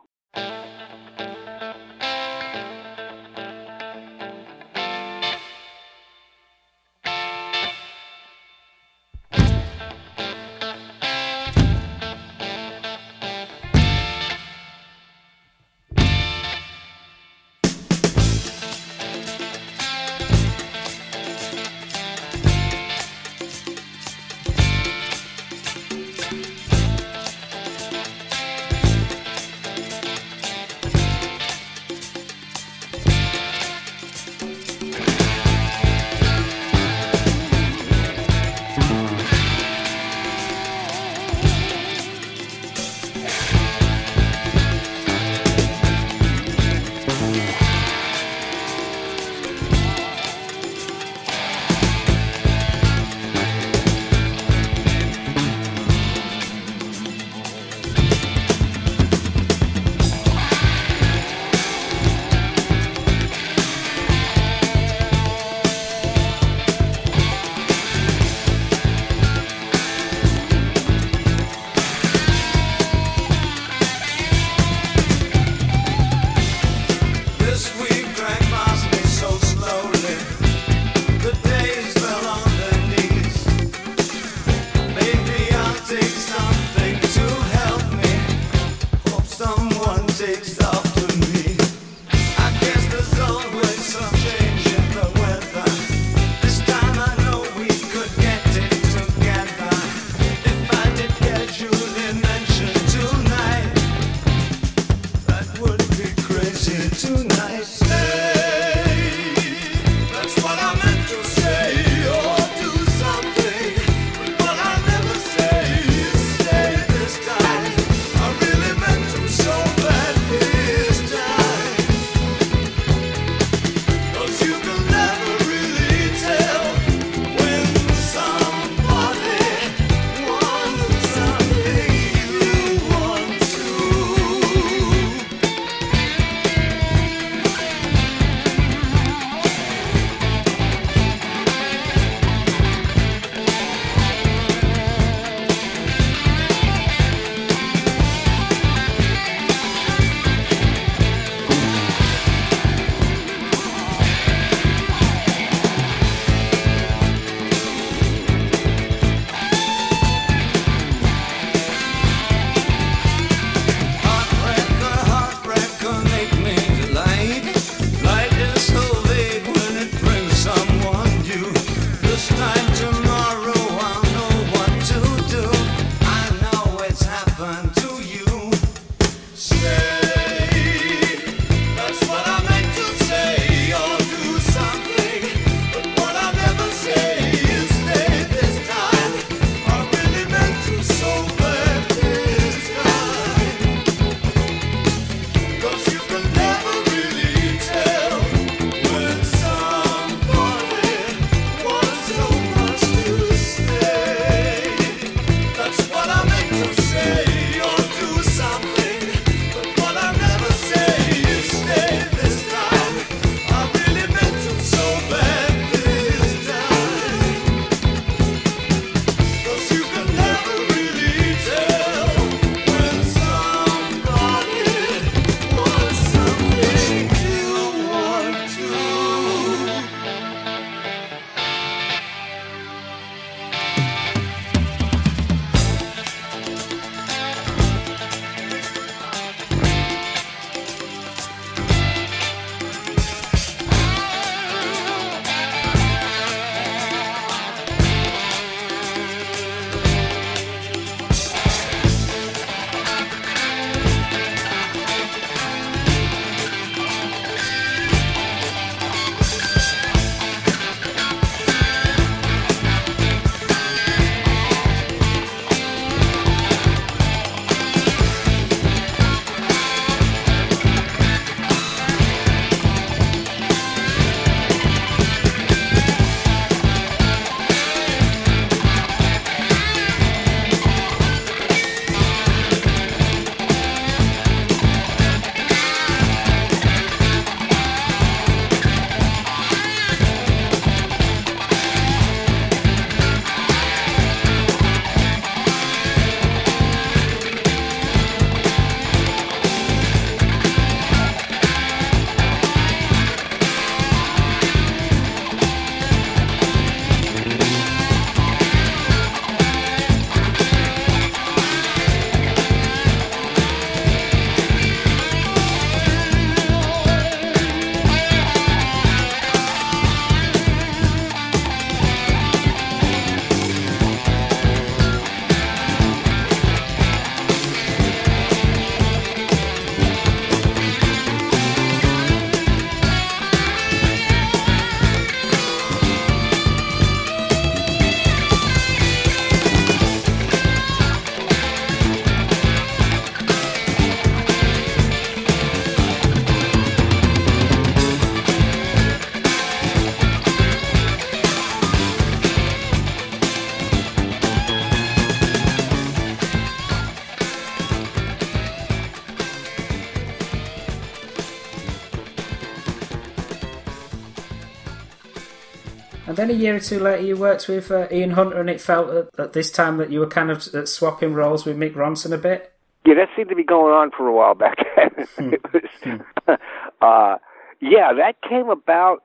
Then 366.23 366.35
a 366.35 366.39
year 366.39 366.55
or 366.55 366.59
two 366.59 366.79
later, 366.79 367.03
you 367.03 367.17
worked 367.17 367.47
with 367.47 367.69
uh, 367.69 367.87
Ian 367.91 368.11
Hunter, 368.11 368.39
and 368.39 368.49
it 368.49 368.61
felt 368.61 368.89
at, 368.89 369.19
at, 369.19 369.33
this 369.33 369.51
time 369.51 369.77
that 369.77 369.91
you 369.91 369.99
were 369.99 370.07
kind 370.07 370.31
of 370.31 370.47
uh, 370.53 370.65
swapping 370.65 371.13
roles 371.13 371.45
with 371.45 371.57
Mick 371.57 371.73
Ronson 371.73 372.13
a 372.13 372.17
bit. 372.17 372.53
Yeah, 372.85 372.95
that 372.95 373.09
seemed 373.15 373.29
to 373.29 373.35
be 373.35 373.43
going 373.43 373.73
on 373.73 373.91
for 373.91 374.07
a 374.07 374.13
while 374.13 374.35
back 374.35 374.57
then. 374.75 374.89
Hmm. 375.15 375.33
was, 375.53 376.39
uh, 376.81 377.17
yeah, 377.59 377.91
that 377.93 378.15
came 378.27 378.49
about 378.49 379.03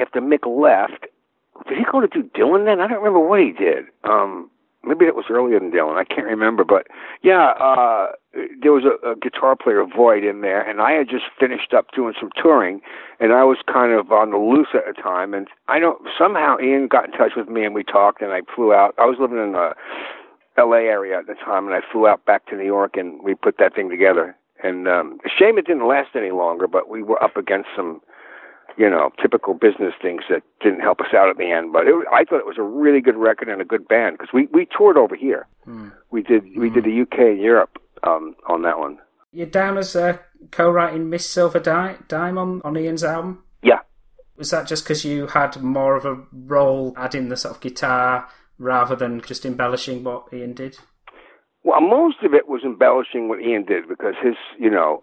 after 0.00 0.20
Mick 0.20 0.46
left. 0.46 1.06
Did 1.68 1.78
he 1.78 1.84
go 1.90 2.00
to 2.00 2.06
do 2.06 2.22
Dylan 2.22 2.64
then? 2.64 2.80
I 2.80 2.86
don't 2.86 2.98
remember 2.98 3.20
what 3.20 3.40
he 3.40 3.52
did. 3.52 3.84
Um, 4.04 4.50
maybe 4.86 5.06
it 5.06 5.14
was 5.14 5.26
earlier 5.30 5.58
than 5.58 5.70
Dylan. 5.70 5.96
I 5.96 6.04
can't 6.04 6.26
remember, 6.26 6.64
but 6.64 6.86
yeah, 7.22 7.52
uh, 7.60 8.12
there 8.60 8.72
was 8.72 8.84
a, 8.84 9.10
a 9.10 9.16
guitar 9.16 9.56
player, 9.56 9.84
Void, 9.84 10.24
in 10.24 10.40
there, 10.40 10.68
and 10.68 10.80
I 10.80 10.92
had 10.92 11.08
just 11.08 11.24
finished 11.38 11.72
up 11.74 11.86
doing 11.94 12.14
some 12.18 12.30
touring, 12.40 12.80
and 13.20 13.32
I 13.32 13.44
was 13.44 13.58
kind 13.70 13.92
of 13.92 14.10
on 14.12 14.30
the 14.30 14.38
loose 14.38 14.68
at 14.74 14.82
the 14.86 15.00
time. 15.00 15.34
And 15.34 15.48
I 15.68 15.78
don't 15.78 16.00
somehow 16.18 16.56
Ian 16.60 16.88
got 16.88 17.06
in 17.06 17.12
touch 17.12 17.32
with 17.36 17.48
me, 17.48 17.64
and 17.64 17.74
we 17.74 17.84
talked, 17.84 18.22
and 18.22 18.32
I 18.32 18.40
flew 18.54 18.72
out. 18.72 18.94
I 18.98 19.06
was 19.06 19.16
living 19.20 19.38
in 19.38 19.52
the 19.52 19.74
L.A. 20.56 20.82
area 20.82 21.18
at 21.18 21.26
the 21.26 21.34
time, 21.34 21.66
and 21.66 21.74
I 21.74 21.80
flew 21.90 22.06
out 22.06 22.24
back 22.24 22.46
to 22.46 22.56
New 22.56 22.64
York, 22.64 22.96
and 22.96 23.22
we 23.22 23.34
put 23.34 23.58
that 23.58 23.74
thing 23.74 23.90
together. 23.90 24.36
And 24.62 24.88
um, 24.88 25.18
shame 25.38 25.58
it 25.58 25.66
didn't 25.66 25.86
last 25.86 26.10
any 26.14 26.30
longer, 26.30 26.66
but 26.66 26.88
we 26.88 27.02
were 27.02 27.22
up 27.22 27.36
against 27.36 27.68
some 27.76 28.00
you 28.76 28.90
know, 28.90 29.10
typical 29.20 29.54
business 29.54 29.94
things 30.00 30.22
that 30.28 30.42
didn't 30.60 30.80
help 30.80 31.00
us 31.00 31.14
out 31.14 31.28
at 31.28 31.36
the 31.36 31.50
end. 31.50 31.72
But 31.72 31.86
it, 31.86 31.94
I 32.12 32.24
thought 32.24 32.38
it 32.38 32.46
was 32.46 32.58
a 32.58 32.62
really 32.62 33.00
good 33.00 33.16
record 33.16 33.48
and 33.48 33.60
a 33.60 33.64
good 33.64 33.86
band 33.86 34.18
because 34.18 34.32
we 34.32 34.48
we 34.52 34.66
toured 34.76 34.96
over 34.96 35.16
here. 35.16 35.46
Hmm. 35.64 35.88
We 36.10 36.22
did 36.22 36.44
we 36.56 36.70
did 36.70 36.84
the 36.84 37.02
UK 37.02 37.18
and 37.18 37.40
Europe 37.40 37.78
um, 38.02 38.34
on 38.48 38.62
that 38.62 38.78
one. 38.78 38.98
You're 39.32 39.46
down 39.46 39.78
as 39.78 39.96
uh, 39.96 40.18
co-writing 40.52 41.10
Miss 41.10 41.28
Silver 41.28 41.58
Di- 41.58 41.96
Dime 42.06 42.38
on, 42.38 42.62
on 42.62 42.76
Ian's 42.76 43.02
album. 43.02 43.42
Yeah, 43.64 43.80
Was 44.36 44.50
that 44.50 44.68
just 44.68 44.84
because 44.84 45.04
you 45.04 45.26
had 45.26 45.60
more 45.60 45.96
of 45.96 46.04
a 46.04 46.22
role 46.32 46.94
adding 46.96 47.30
the 47.30 47.36
sort 47.36 47.56
of 47.56 47.60
guitar 47.60 48.28
rather 48.58 48.94
than 48.94 49.20
just 49.22 49.44
embellishing 49.44 50.04
what 50.04 50.32
Ian 50.32 50.52
did? 50.54 50.78
Well, 51.64 51.80
most 51.80 52.22
of 52.22 52.34
it 52.34 52.46
was 52.46 52.62
embellishing 52.62 53.28
what 53.28 53.40
Ian 53.40 53.64
did 53.64 53.88
because 53.88 54.14
his, 54.22 54.34
you 54.58 54.70
know, 54.70 55.02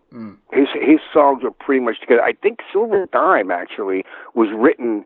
his 0.53 0.67
his 0.73 0.99
songs 1.11 1.43
were 1.43 1.51
pretty 1.51 1.83
much 1.83 1.99
together. 1.99 2.23
I 2.23 2.33
think 2.33 2.59
Silver 2.71 3.07
Dime 3.11 3.49
actually 3.49 4.05
was 4.35 4.49
written 4.55 5.05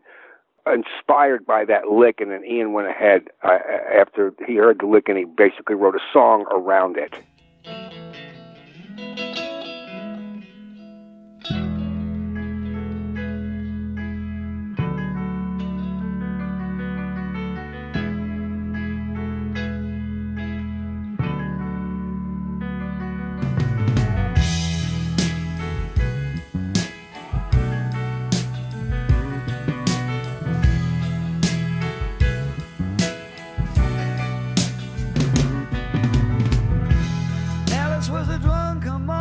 inspired 0.66 1.46
by 1.46 1.64
that 1.64 1.88
lick, 1.90 2.20
and 2.20 2.30
then 2.30 2.44
Ian 2.44 2.72
went 2.74 2.88
ahead 2.88 3.28
uh, 3.42 3.58
after 3.94 4.34
he 4.46 4.56
heard 4.56 4.80
the 4.80 4.86
lick, 4.86 5.08
and 5.08 5.16
he 5.16 5.24
basically 5.24 5.76
wrote 5.76 5.94
a 5.94 6.00
song 6.12 6.44
around 6.50 6.98
it. 6.98 7.18
Was 38.84 38.86
a 38.86 39.15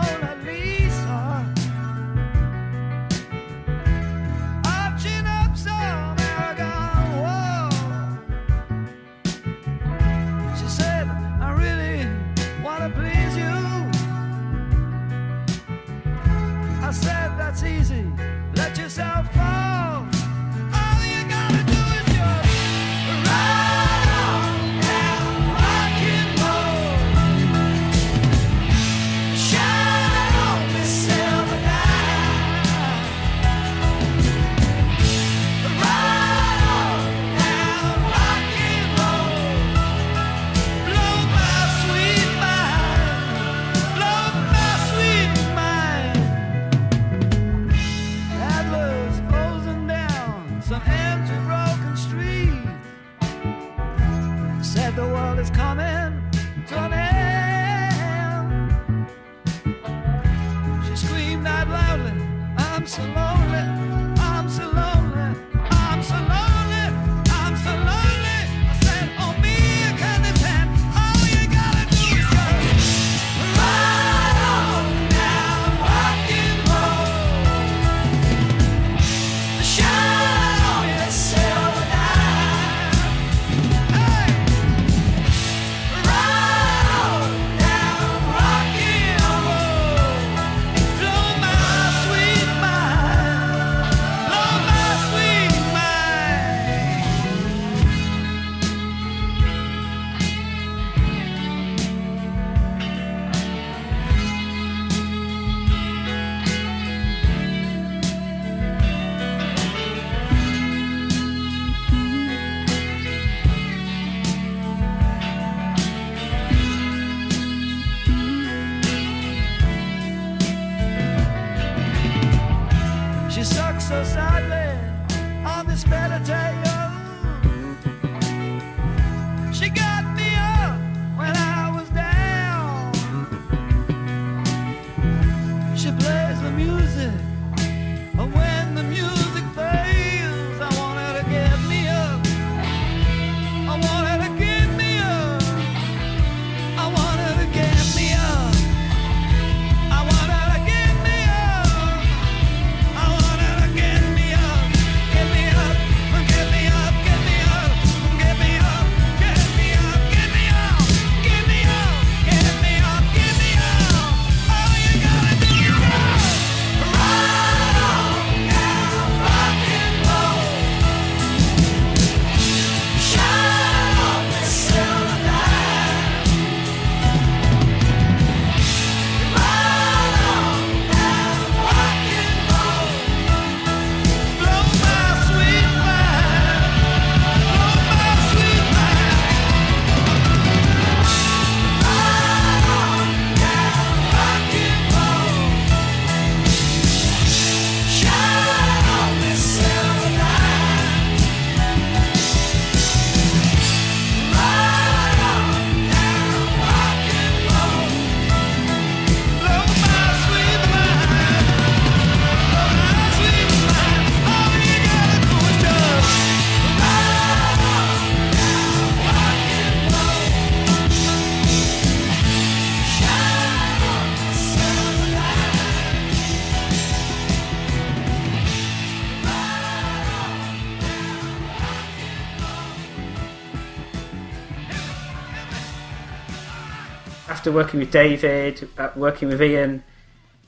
after 237.46 237.56
working 237.56 237.80
with 237.80 237.92
David, 237.92 238.68
uh, 238.80 238.90
working 238.96 239.28
with 239.28 239.40
Ian, 239.40 239.84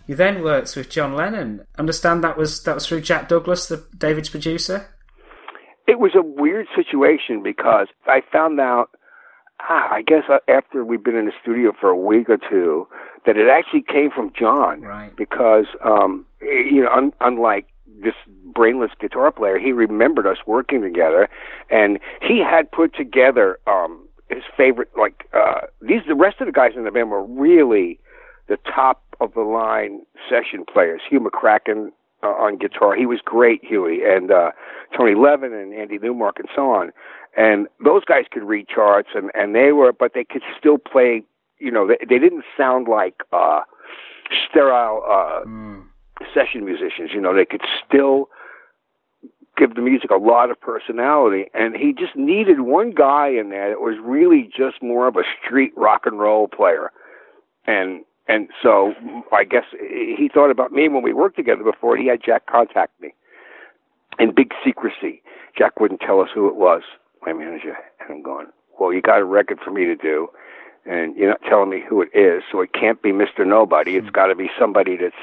you 0.08 0.16
then 0.16 0.42
worked 0.42 0.76
with 0.76 0.90
John 0.90 1.14
Lennon. 1.14 1.64
Understand 1.78 2.24
that 2.24 2.38
was 2.38 2.64
that 2.64 2.74
was 2.74 2.88
through 2.88 3.02
Jack 3.02 3.30
Douglas, 3.30 3.68
the 3.68 3.86
David's 3.96 4.30
producer. 4.30 4.88
It 5.88 6.00
was 6.00 6.14
a 6.16 6.24
weird 6.24 6.66
situation 6.76 7.44
because 7.44 7.86
I 8.08 8.22
found 8.32 8.60
out, 8.60 8.90
ah, 9.60 9.90
I 9.92 10.02
guess 10.02 10.24
uh, 10.28 10.40
after 10.48 10.84
we'd 10.84 11.04
been 11.04 11.16
in 11.16 11.26
the 11.26 11.34
studio 11.40 11.72
for 11.80 11.90
a 11.90 11.96
week 11.96 12.32
or 12.32 12.40
two, 12.50 12.88
that 13.28 13.38
it 13.38 13.48
actually 13.48 13.84
came 13.84 14.10
from 14.10 14.32
John. 14.34 14.82
Right. 14.82 15.16
Because, 15.16 15.68
um, 15.86 16.26
you 16.42 16.82
know, 16.82 16.90
un- 16.90 17.14
unlike 17.22 17.68
this 18.04 18.16
brainless 18.56 18.92
guitar 19.00 19.32
player, 19.32 19.60
he 19.60 19.72
remembered 19.72 20.26
us 20.26 20.38
working 20.48 20.82
together, 20.82 21.30
and 21.70 22.00
he 22.28 22.40
had 22.40 22.72
put 22.72 22.96
together 22.96 23.60
um, 23.68 24.07
his 24.30 24.44
favorite. 24.56 24.90
Like 24.98 25.28
uh, 25.34 25.62
these, 25.82 26.02
the 26.08 26.16
rest 26.16 26.40
of 26.42 26.48
the 26.48 26.52
guys 26.54 26.72
in 26.76 26.84
the 26.84 26.92
band 26.92 27.12
were 27.12 27.24
really 27.24 28.00
the 28.48 28.58
top 28.66 29.02
of 29.20 29.34
the 29.34 29.42
line 29.42 30.02
session 30.30 30.64
players. 30.72 31.02
Hugh 31.10 31.20
McCracken 31.20 31.90
uh, 32.24 32.28
on 32.28 32.58
guitar, 32.58 32.96
he 32.96 33.06
was 33.06 33.20
great, 33.24 33.64
Huey, 33.64 34.02
and 34.06 34.32
uh, 34.32 34.52
Tony 34.98 35.16
Levin 35.16 35.54
and 35.54 35.74
Andy 35.74 35.98
Newmark 36.00 36.38
and 36.40 36.48
so 36.56 36.72
on. 36.72 36.92
And 37.36 37.68
those 37.84 38.04
guys 38.06 38.26
could 38.32 38.44
read 38.44 38.68
charts, 38.68 39.10
and 39.14 39.30
and 39.36 39.54
they 39.54 39.72
were, 39.72 39.92
but 39.94 40.14
they 40.14 40.24
could 40.24 40.42
still 40.58 40.78
play. 40.78 41.24
You 41.60 41.72
know, 41.72 41.88
they, 41.88 41.98
they 42.08 42.20
didn't 42.20 42.46
sound 42.56 42.88
like 42.88 43.16
uh, 43.32 43.62
sterile. 44.50 45.04
Uh, 45.08 45.46
Mm. 45.46 45.84
session 46.34 46.66
musicians. 46.66 47.12
You 47.14 47.22
know, 47.22 47.36
they 47.36 47.46
could 47.46 47.62
still 47.86 48.28
give 49.58 49.76
the 49.76 49.82
music 49.82 50.12
a 50.12 50.18
lot 50.18 50.52
of 50.52 50.60
personality, 50.62 51.46
and 51.54 51.76
he 51.76 51.94
just 51.94 52.16
needed 52.16 52.62
one 52.62 52.92
guy 52.92 53.30
in 53.30 53.50
there 53.50 53.70
that 53.70 53.82
was 53.82 53.98
really 54.02 54.50
just 54.56 54.82
more 54.82 55.08
of 55.08 55.16
a 55.16 55.24
street 55.44 55.74
rock 55.76 56.06
and 56.06 56.20
roll 56.20 56.48
player. 56.48 56.92
And 57.66 58.06
and 58.28 58.50
so 58.62 58.94
I 59.32 59.44
guess 59.44 59.64
he 59.80 60.30
thought 60.34 60.52
about 60.52 60.72
me 60.72 60.90
when 60.90 61.02
we 61.02 61.14
worked 61.14 61.38
together 61.38 61.64
before. 61.64 61.96
He 61.98 62.08
had 62.08 62.22
Jack 62.24 62.46
contact 62.46 63.00
me 63.02 63.14
in 64.20 64.34
big 64.36 64.52
secrecy. 64.66 65.22
Jack 65.58 65.80
wouldn't 65.80 66.02
tell 66.02 66.20
us 66.22 66.30
who 66.34 66.48
it 66.48 66.56
was, 66.56 66.84
my 67.26 67.34
manager. 67.34 67.78
And 68.00 68.12
I'm 68.12 68.22
going, 68.22 68.48
well, 68.80 68.94
you 68.94 69.02
got 69.02 69.22
a 69.22 69.26
record 69.26 69.60
for 69.64 69.72
me 69.72 69.86
to 69.86 69.96
do, 69.96 70.28
and 70.86 71.16
you're 71.16 71.30
not 71.30 71.42
telling 71.48 71.70
me 71.70 71.82
who 71.88 72.02
it 72.02 72.10
is, 72.14 72.44
so 72.52 72.62
it 72.62 72.74
can't 72.74 73.02
be 73.02 73.12
Mr. 73.12 73.48
Nobody. 73.48 73.96
It's 73.96 74.10
got 74.10 74.28
to 74.28 74.36
be 74.36 74.50
somebody 74.60 74.98
that's 74.98 75.16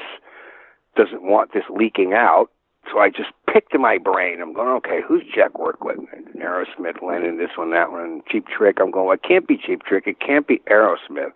doesn't 0.95 1.23
want 1.23 1.53
this 1.53 1.63
leaking 1.69 2.13
out. 2.13 2.49
So 2.91 2.99
I 2.99 3.09
just 3.09 3.29
picked 3.51 3.73
in 3.73 3.81
my 3.81 3.97
brain. 3.97 4.41
I'm 4.41 4.53
going, 4.53 4.69
okay, 4.77 4.99
who's 5.05 5.23
Jack 5.33 5.57
work 5.57 5.83
with? 5.83 5.97
Aerosmith, 6.37 7.01
Lennon, 7.01 7.37
this 7.37 7.51
one, 7.55 7.71
that 7.71 7.91
one, 7.91 8.21
Cheap 8.29 8.45
Trick. 8.47 8.77
I'm 8.79 8.91
going, 8.91 9.05
well, 9.05 9.15
it 9.15 9.23
can't 9.23 9.47
be 9.47 9.57
Cheap 9.57 9.83
Trick. 9.83 10.05
It 10.07 10.19
can't 10.19 10.47
be 10.47 10.61
Aerosmith. 10.69 11.31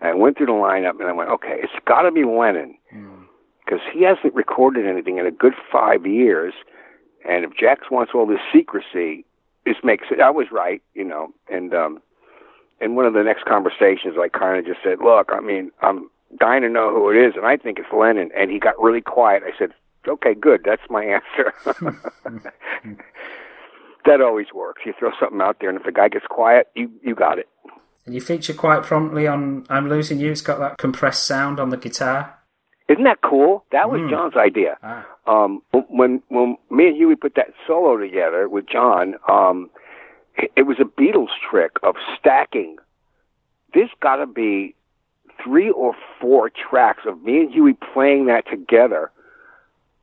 And 0.00 0.10
I 0.10 0.14
went 0.14 0.36
through 0.36 0.46
the 0.46 0.52
lineup 0.52 0.98
and 0.98 1.08
I 1.08 1.12
went, 1.12 1.30
okay, 1.30 1.58
it's 1.62 1.72
got 1.86 2.02
to 2.02 2.10
be 2.10 2.24
Lennon 2.24 2.76
because 3.64 3.80
he 3.92 4.02
hasn't 4.02 4.34
recorded 4.34 4.86
anything 4.86 5.18
in 5.18 5.26
a 5.26 5.30
good 5.30 5.54
five 5.70 6.06
years. 6.06 6.54
And 7.28 7.44
if 7.44 7.50
Jack's 7.56 7.90
wants 7.90 8.12
all 8.14 8.26
this 8.26 8.40
secrecy, 8.52 9.24
this 9.66 9.76
makes 9.84 10.06
it. 10.10 10.20
I 10.20 10.30
was 10.30 10.46
right, 10.50 10.82
you 10.94 11.04
know. 11.04 11.28
And 11.50 11.74
um, 11.74 12.00
in 12.80 12.94
one 12.94 13.04
of 13.04 13.12
the 13.12 13.22
next 13.22 13.44
conversations, 13.44 14.14
I 14.18 14.28
kind 14.28 14.58
of 14.58 14.64
just 14.64 14.82
said, 14.82 14.98
look, 15.04 15.30
I 15.32 15.40
mean, 15.40 15.70
I'm 15.82 16.08
dying 16.40 16.62
to 16.62 16.68
know 16.68 16.90
who 16.90 17.10
it 17.10 17.16
is, 17.16 17.34
and 17.36 17.44
I 17.44 17.56
think 17.56 17.78
it's 17.78 17.88
Lennon. 17.92 18.30
And 18.36 18.50
he 18.50 18.58
got 18.58 18.80
really 18.80 19.02
quiet. 19.02 19.42
I 19.44 19.56
said, 19.58 19.70
okay, 20.06 20.34
good. 20.34 20.62
That's 20.64 20.82
my 20.90 21.04
answer. 21.04 21.54
that 24.06 24.20
always 24.20 24.46
works. 24.54 24.82
You 24.86 24.92
throw 24.98 25.10
something 25.20 25.40
out 25.40 25.56
there, 25.60 25.68
and 25.68 25.78
if 25.78 25.84
the 25.84 25.92
guy 25.92 26.08
gets 26.08 26.26
quiet, 26.28 26.68
you 26.74 26.90
you 27.02 27.14
got 27.14 27.38
it. 27.38 27.48
And 28.06 28.14
you 28.14 28.20
feature 28.20 28.54
quite 28.54 28.82
promptly 28.82 29.26
on 29.26 29.66
"I'm 29.68 29.88
Losing 29.88 30.18
You." 30.18 30.30
It's 30.30 30.40
got 30.40 30.58
that 30.60 30.78
compressed 30.78 31.26
sound 31.26 31.60
on 31.60 31.70
the 31.70 31.76
guitar. 31.76 32.34
Isn't 32.88 33.04
that 33.04 33.20
cool? 33.22 33.64
That 33.70 33.90
was 33.90 34.00
Mm. 34.00 34.10
John's 34.10 34.36
idea. 34.36 34.78
Ah. 34.82 35.06
Um, 35.26 35.62
when 35.90 36.22
when 36.28 36.56
me 36.70 36.88
and 36.88 36.96
Huey 36.96 37.16
put 37.16 37.34
that 37.34 37.52
solo 37.66 37.98
together 37.98 38.48
with 38.48 38.66
John, 38.66 39.16
um, 39.28 39.68
it, 40.36 40.50
it 40.56 40.62
was 40.62 40.78
a 40.80 40.84
Beatles 40.84 41.28
trick 41.50 41.72
of 41.82 41.96
stacking. 42.18 42.76
This 43.74 43.90
got 44.00 44.16
to 44.16 44.26
be 44.26 44.74
three 45.44 45.70
or 45.70 45.94
four 46.18 46.48
tracks 46.50 47.02
of 47.06 47.22
me 47.22 47.40
and 47.40 47.52
Huey 47.52 47.74
playing 47.92 48.24
that 48.26 48.48
together, 48.48 49.10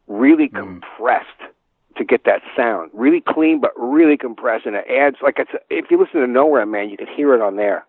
really 0.08 0.48
hmm. 0.48 0.58
compressed 0.58 1.28
to 1.98 2.04
get 2.04 2.26
that 2.26 2.41
sound, 2.56 2.91
really 2.94 3.22
clean 3.22 3.62
but 3.62 3.72
really 3.78 4.18
compressed, 4.18 4.65
and 4.65 4.76
it 4.76 4.86
adds 4.89 5.18
like 5.22 5.36
it's 5.39 5.52
if 5.70 5.89
you 5.89 6.00
listen 6.00 6.20
to 6.20 6.28
Nowhere 6.28 6.65
Man, 6.65 6.89
you 6.89 6.98
can 6.98 7.08
hear 7.08 7.34
it 7.34 7.41
on 7.41 7.56
there. 7.56 7.86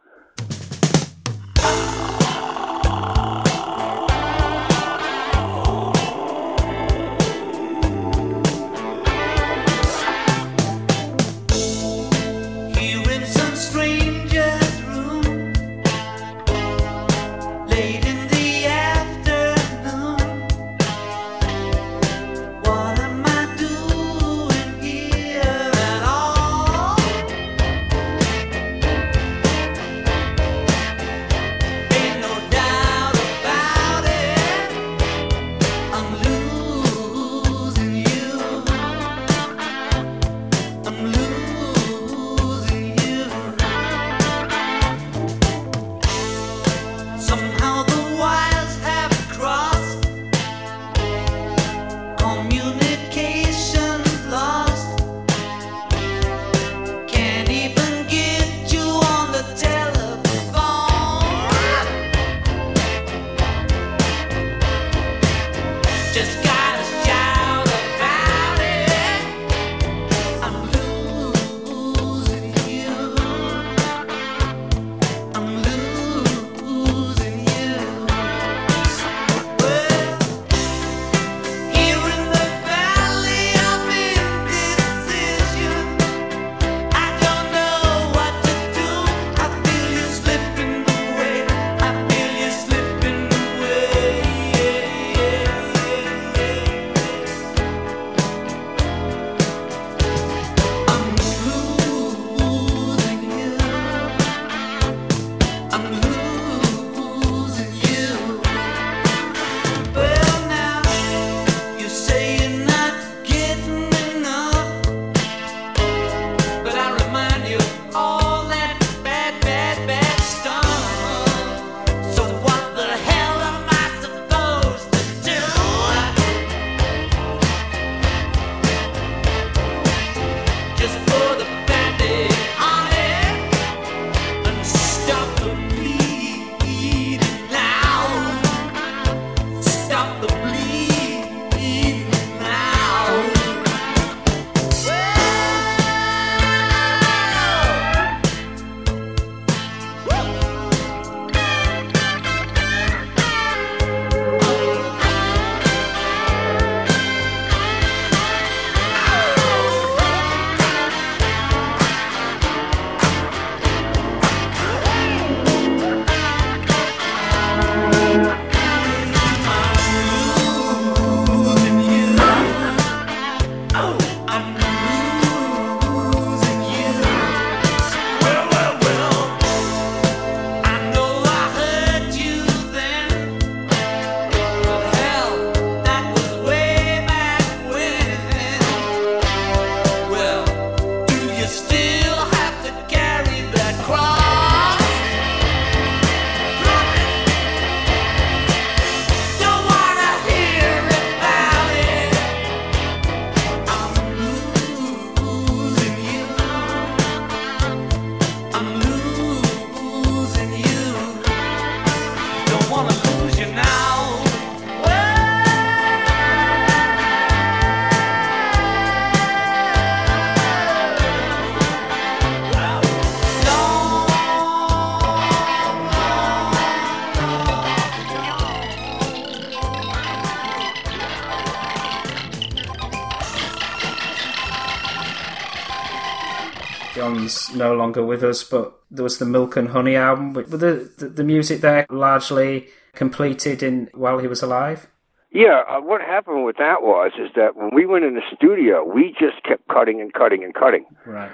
Longer 237.96 238.06
with 238.06 238.22
us, 238.22 238.44
but 238.44 238.78
there 238.90 239.04
was 239.04 239.18
the 239.18 239.24
Milk 239.24 239.56
and 239.56 239.68
Honey 239.68 239.96
album. 239.96 240.32
Were 240.32 240.42
the, 240.44 240.90
the, 240.98 241.08
the 241.08 241.24
music 241.24 241.60
there 241.60 241.86
largely 241.90 242.68
completed 242.94 243.62
in 243.62 243.88
while 243.94 244.18
he 244.18 244.26
was 244.26 244.42
alive? 244.42 244.88
Yeah, 245.30 245.62
uh, 245.68 245.80
what 245.80 246.00
happened 246.00 246.44
with 246.44 246.56
that 246.56 246.82
was 246.82 247.12
is 247.18 247.30
that 247.34 247.56
when 247.56 247.70
we 247.74 247.84
went 247.84 248.04
in 248.04 248.14
the 248.14 248.22
studio, 248.34 248.84
we 248.84 249.14
just 249.18 249.42
kept 249.44 249.68
cutting 249.68 250.00
and 250.00 250.12
cutting 250.12 250.44
and 250.44 250.54
cutting. 250.54 250.86
Right. 251.04 251.32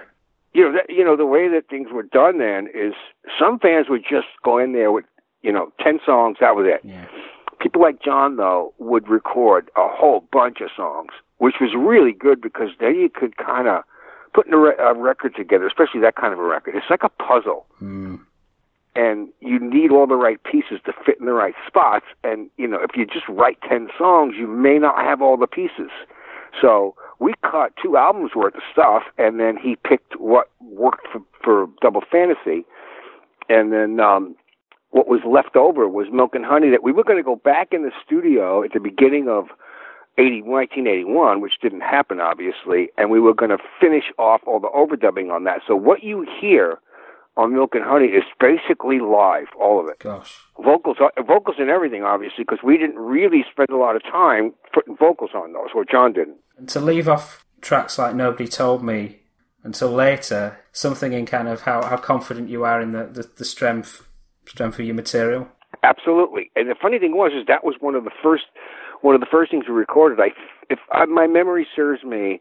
You 0.54 0.64
know, 0.64 0.72
that, 0.72 0.90
you 0.90 1.04
know 1.04 1.16
the 1.16 1.26
way 1.26 1.48
that 1.48 1.68
things 1.68 1.88
were 1.92 2.02
done 2.02 2.38
then 2.38 2.68
is 2.74 2.94
some 3.38 3.58
fans 3.58 3.86
would 3.88 4.02
just 4.02 4.26
go 4.44 4.58
in 4.58 4.72
there 4.72 4.92
with 4.92 5.04
you 5.42 5.52
know 5.52 5.72
ten 5.80 5.98
songs, 6.04 6.38
that 6.40 6.56
was 6.56 6.66
it. 6.68 6.86
Yeah. 6.86 7.06
People 7.60 7.80
like 7.80 8.02
John 8.02 8.36
though 8.36 8.74
would 8.78 9.08
record 9.08 9.70
a 9.76 9.86
whole 9.88 10.26
bunch 10.32 10.60
of 10.60 10.70
songs, 10.76 11.12
which 11.38 11.56
was 11.60 11.70
really 11.76 12.12
good 12.12 12.40
because 12.40 12.70
then 12.80 12.96
you 12.96 13.08
could 13.08 13.36
kind 13.36 13.68
of 13.68 13.84
put 14.34 14.52
a, 14.52 14.56
re- 14.56 14.76
a 14.78 14.94
record 14.94 15.34
together, 15.36 15.66
especially 15.66 16.00
that 16.00 16.16
kind 16.16 16.32
of 16.32 16.38
a 16.38 16.44
record. 16.44 16.74
It's 16.74 16.90
like 16.90 17.02
a 17.02 17.08
puzzle. 17.08 17.66
Mm. 17.80 18.20
and 18.94 19.28
you 19.40 19.58
need 19.58 19.90
all 19.90 20.06
the 20.06 20.16
right 20.16 20.42
pieces 20.44 20.80
to 20.84 20.92
fit 21.04 21.18
in 21.18 21.26
the 21.26 21.32
right 21.32 21.54
spots. 21.66 22.06
And 22.22 22.50
you 22.56 22.68
know, 22.68 22.78
if 22.82 22.90
you 22.96 23.06
just 23.06 23.28
write 23.28 23.58
ten 23.68 23.88
songs, 23.98 24.34
you 24.38 24.46
may 24.46 24.78
not 24.78 24.96
have 24.98 25.22
all 25.22 25.36
the 25.36 25.46
pieces. 25.46 25.90
So 26.60 26.94
we 27.18 27.32
cut 27.42 27.72
two 27.82 27.96
albums 27.96 28.32
worth 28.34 28.54
of 28.54 28.62
stuff, 28.70 29.04
and 29.16 29.40
then 29.40 29.56
he 29.56 29.76
picked 29.76 30.20
what 30.20 30.50
worked 30.60 31.06
for, 31.10 31.22
for 31.42 31.66
Double 31.80 32.02
Fantasy, 32.10 32.66
and 33.48 33.72
then 33.72 34.00
um, 34.00 34.36
what 34.90 35.08
was 35.08 35.20
left 35.26 35.56
over 35.56 35.88
was 35.88 36.08
Milk 36.12 36.34
and 36.34 36.44
Honey. 36.44 36.70
That 36.70 36.82
we 36.82 36.92
were 36.92 37.04
going 37.04 37.18
to 37.18 37.24
go 37.24 37.36
back 37.36 37.68
in 37.72 37.82
the 37.82 37.92
studio 38.04 38.62
at 38.62 38.72
the 38.74 38.80
beginning 38.80 39.28
of 39.28 39.46
80, 40.18 40.42
1981, 40.42 41.40
which 41.40 41.54
didn't 41.60 41.80
happen 41.80 42.20
obviously, 42.20 42.88
and 42.98 43.10
we 43.10 43.20
were 43.20 43.34
going 43.34 43.50
to 43.50 43.58
finish 43.80 44.04
off 44.18 44.40
all 44.46 44.60
the 44.60 44.68
overdubbing 44.68 45.32
on 45.32 45.44
that. 45.44 45.60
So 45.66 45.74
what 45.74 46.02
you 46.02 46.26
hear 46.40 46.78
on 47.36 47.54
Milk 47.54 47.74
and 47.74 47.84
Honey 47.84 48.08
is 48.08 48.24
basically 48.38 49.00
live, 49.00 49.46
all 49.58 49.80
of 49.80 49.88
it. 49.88 49.98
Gosh. 50.00 50.36
Vocals, 50.62 50.98
vocals 51.26 51.56
and 51.58 51.70
everything, 51.70 52.02
obviously, 52.02 52.44
because 52.44 52.58
we 52.62 52.76
didn't 52.76 52.96
really 52.96 53.44
spend 53.50 53.70
a 53.70 53.76
lot 53.76 53.96
of 53.96 54.02
time 54.02 54.52
putting 54.74 54.96
vocals 54.96 55.30
on 55.34 55.52
those, 55.54 55.68
or 55.74 55.84
John 55.84 56.12
didn't. 56.12 56.36
And 56.58 56.68
to 56.68 56.80
leave 56.80 57.08
off 57.08 57.46
tracks 57.62 57.98
like 57.98 58.14
Nobody 58.14 58.46
Told 58.46 58.84
Me 58.84 59.20
until 59.64 59.90
later, 59.90 60.58
something 60.72 61.12
in 61.12 61.24
kind 61.24 61.48
of 61.48 61.62
how, 61.62 61.82
how 61.82 61.96
confident 61.96 62.50
you 62.50 62.64
are 62.64 62.80
in 62.80 62.92
the, 62.92 63.04
the, 63.04 63.30
the 63.36 63.44
strength 63.44 64.06
strength 64.46 64.78
of 64.78 64.84
your 64.84 64.94
material. 64.94 65.48
Absolutely. 65.82 66.50
And 66.56 66.68
the 66.68 66.74
funny 66.80 66.98
thing 66.98 67.16
was, 67.16 67.32
is 67.32 67.46
that 67.46 67.64
was 67.64 67.76
one 67.80 67.94
of 67.94 68.04
the 68.04 68.10
first, 68.22 68.44
one 69.02 69.14
of 69.14 69.20
the 69.20 69.26
first 69.30 69.50
things 69.50 69.64
we 69.68 69.74
recorded. 69.74 70.18
I, 70.20 70.30
if 70.70 70.78
I, 70.90 71.04
my 71.04 71.26
memory 71.26 71.66
serves 71.76 72.02
me, 72.04 72.40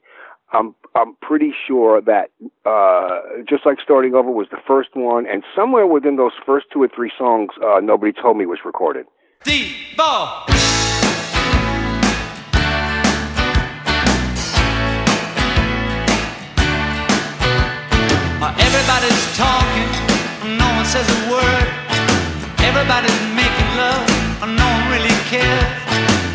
I'm, 0.54 0.76
I'm 0.96 1.16
pretty 1.22 1.54
sure 1.68 2.02
that, 2.02 2.30
uh, 2.66 3.22
just 3.48 3.66
like 3.66 3.80
starting 3.82 4.16
over 4.16 4.30
was 4.30 4.48
the 4.52 4.60
first 4.68 4.90
one, 4.94 5.26
and 5.26 5.44
somewhere 5.56 5.88
within 5.88 6.16
those 6.18 6.34
first 6.46 6.68
two 6.72 6.82
or 6.84 6.90
three 6.94 7.12
songs, 7.18 7.50
uh, 7.64 7.80
nobody 7.80 8.14
told 8.14 8.38
me 8.38 8.46
was 8.46 8.60
recorded. 8.66 9.06
Devo. 9.44 10.46
Uh, 18.44 18.56
Everybody's 18.58 19.38
talking, 19.38 20.58
no 20.58 20.68
one 20.76 20.86
says 20.86 21.08
a 21.08 21.32
word. 21.32 21.68
Everybody's 22.60 23.22
making 23.34 23.70
love, 23.78 24.06
no 24.46 24.66
one 24.66 24.92
really 24.92 25.16
cares. 25.30 25.81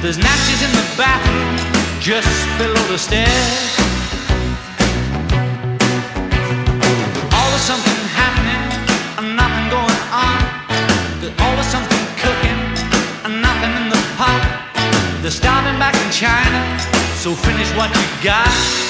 There's 0.06 0.18
Nazis 0.18 0.62
in 0.62 0.70
the 0.70 0.86
bathroom, 0.96 1.56
just 1.98 2.30
below 2.58 2.86
the 2.86 2.96
stairs. 2.96 3.26
Always 7.34 7.62
something 7.66 7.98
happening, 8.14 8.62
and 9.18 9.34
nothing 9.34 9.66
going 9.68 10.00
on. 10.14 10.38
There's 11.18 11.34
always 11.40 11.66
something 11.66 11.98
cooking, 12.22 12.60
and 13.24 13.42
nothing 13.42 13.72
in 13.82 13.88
the 13.90 13.98
pot. 14.14 14.46
They're 15.22 15.32
starving 15.32 15.76
back 15.80 15.96
in 15.96 16.12
China, 16.12 16.78
so 17.16 17.34
finish 17.34 17.68
what 17.74 17.90
you 17.90 18.06
got. 18.22 18.85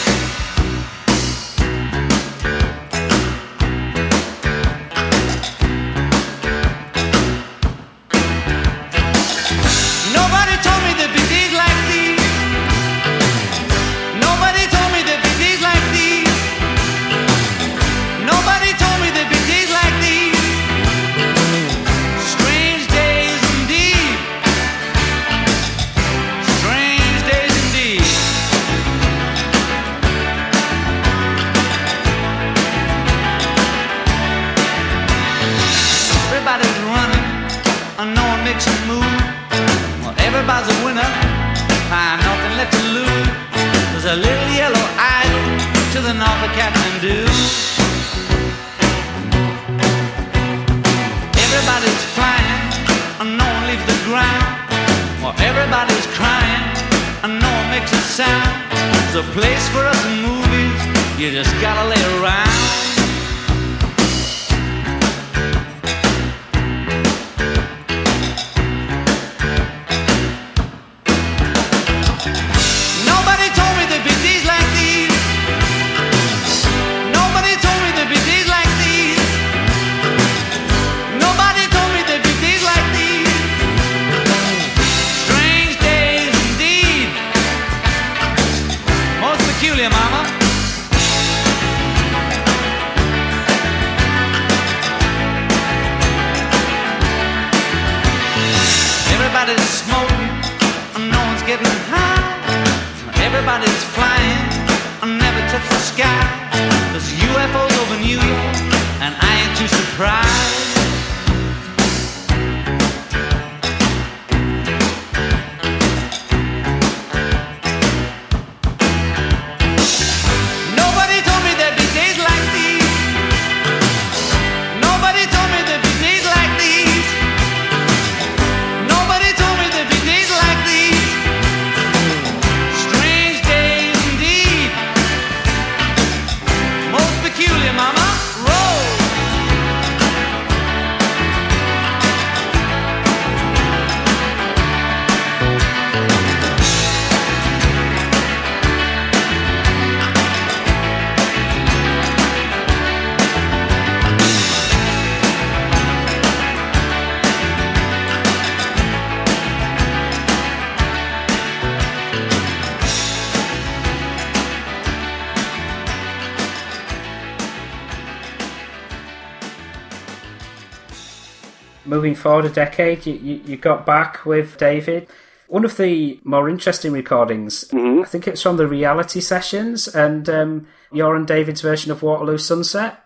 Forward 172.26 172.46
a 172.46 172.48
decade, 172.50 173.06
you, 173.06 173.14
you, 173.14 173.34
you 173.44 173.56
got 173.56 173.86
back 173.86 174.26
with 174.26 174.58
David. 174.58 175.06
One 175.46 175.64
of 175.64 175.76
the 175.76 176.18
more 176.24 176.48
interesting 176.48 176.90
recordings, 176.92 177.72
I 177.72 178.02
think 178.04 178.26
it's 178.26 178.42
from 178.42 178.56
the 178.56 178.66
reality 178.66 179.20
sessions, 179.20 179.86
and 179.86 180.28
um, 180.28 180.66
your 180.90 181.14
and 181.14 181.24
David's 181.24 181.60
version 181.60 181.92
of 181.92 182.02
Waterloo 182.02 182.38
Sunset. 182.38 182.98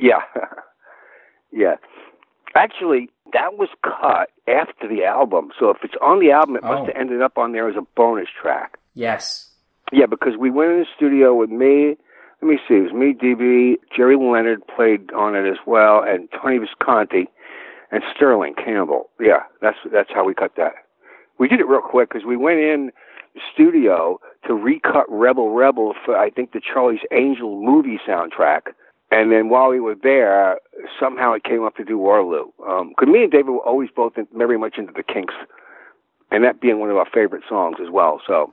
yeah, 0.00 0.18
yeah. 1.52 1.76
Actually, 2.56 3.08
that 3.32 3.56
was 3.56 3.68
cut 3.84 4.30
after 4.48 4.88
the 4.88 5.04
album. 5.04 5.52
So 5.60 5.70
if 5.70 5.76
it's 5.84 5.94
on 6.02 6.18
the 6.18 6.32
album, 6.32 6.56
it 6.56 6.62
Oh. 6.64 6.72
must 6.80 6.86
have 6.88 6.96
ended 7.00 7.22
up 7.22 7.38
on 7.38 7.52
there 7.52 7.68
as 7.68 7.76
a 7.76 7.86
bonus 7.94 8.26
track. 8.42 8.78
Yes. 8.94 9.48
Yeah, 9.92 10.06
because 10.06 10.32
we 10.36 10.50
went 10.50 10.72
in 10.72 10.80
the 10.80 10.86
studio 10.96 11.36
with 11.36 11.50
me. 11.50 11.96
Let 12.42 12.48
me 12.50 12.58
see. 12.66 12.74
It 12.74 12.82
was 12.82 12.92
me, 12.92 13.14
DB, 13.14 13.76
Gerry 13.96 14.16
Leonard 14.16 14.66
played 14.74 15.12
on 15.12 15.36
it 15.36 15.48
as 15.48 15.58
well, 15.66 16.02
and 16.02 16.28
Tony 16.32 16.58
Visconti, 16.58 17.28
and 17.96 18.04
Sterling 18.14 18.54
Campbell. 18.54 19.08
Yeah, 19.18 19.44
that's 19.62 19.78
that's 19.90 20.10
how 20.14 20.24
we 20.24 20.34
cut 20.34 20.52
that. 20.58 20.74
We 21.38 21.48
did 21.48 21.60
it 21.60 21.66
real 21.66 21.80
quick 21.80 22.10
because 22.10 22.26
we 22.26 22.36
went 22.36 22.58
in 22.60 22.92
studio 23.52 24.20
to 24.46 24.54
recut 24.54 25.06
Rebel 25.08 25.54
Rebel 25.54 25.94
for 26.04 26.16
I 26.16 26.28
think 26.28 26.52
the 26.52 26.60
Charlie's 26.60 27.00
Angel 27.10 27.62
movie 27.62 27.98
soundtrack. 28.06 28.72
And 29.10 29.32
then 29.32 29.48
while 29.48 29.70
we 29.70 29.80
were 29.80 29.94
there, 29.94 30.58
somehow 31.00 31.32
it 31.32 31.44
came 31.44 31.64
up 31.64 31.76
to 31.76 31.84
do 31.84 31.96
Waterloo. 31.96 32.46
Because 32.58 33.06
um, 33.06 33.12
me 33.12 33.22
and 33.22 33.32
David 33.32 33.50
were 33.50 33.60
always 33.60 33.88
both 33.94 34.14
very 34.34 34.58
much 34.58 34.76
into 34.76 34.92
the 34.92 35.02
Kinks, 35.02 35.34
and 36.30 36.44
that 36.44 36.60
being 36.60 36.80
one 36.80 36.90
of 36.90 36.96
our 36.96 37.08
favorite 37.14 37.44
songs 37.48 37.76
as 37.80 37.88
well. 37.90 38.20
So. 38.26 38.52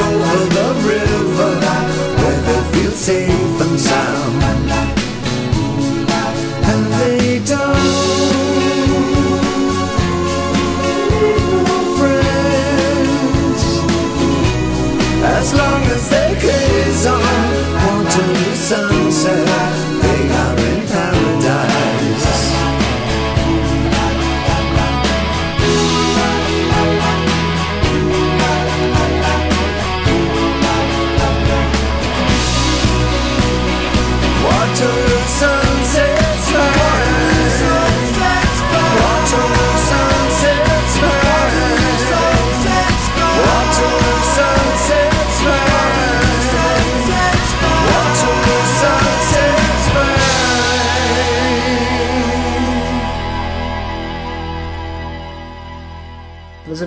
Over 0.00 0.44
the 0.56 0.68
river 0.86 1.52
where 2.20 2.40
they 2.46 2.62
feel 2.72 2.92
safe 2.92 3.60
and 3.60 3.80
sound. 3.80 4.47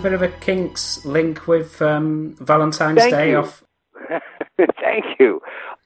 Bit 0.01 0.13
of 0.13 0.21
a 0.21 0.29
Kinks 0.29 1.05
link 1.05 1.47
with 1.47 1.81
um, 1.81 2.35
Valentine's 2.39 2.97
Thank 2.99 3.13
Day 3.13 3.31
you. 3.31 3.37
off. 3.37 3.63
Thank 4.57 5.05
you. 5.19 5.41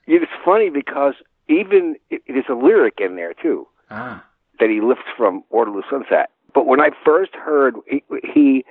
It's 0.06 0.30
funny 0.44 0.70
because 0.70 1.14
even 1.48 1.96
it, 2.10 2.22
there's 2.26 2.44
a 2.48 2.54
lyric 2.54 2.94
in 2.98 3.16
there 3.16 3.34
too 3.34 3.66
Ah, 3.90 4.24
that 4.58 4.70
he 4.70 4.80
lifts 4.80 5.04
from 5.16 5.44
Waterloo 5.50 5.82
Sunset. 5.90 6.30
But 6.54 6.66
when 6.66 6.80
I 6.80 6.90
first 7.04 7.34
heard 7.34 7.74
he, 7.86 8.02
he 8.32 8.64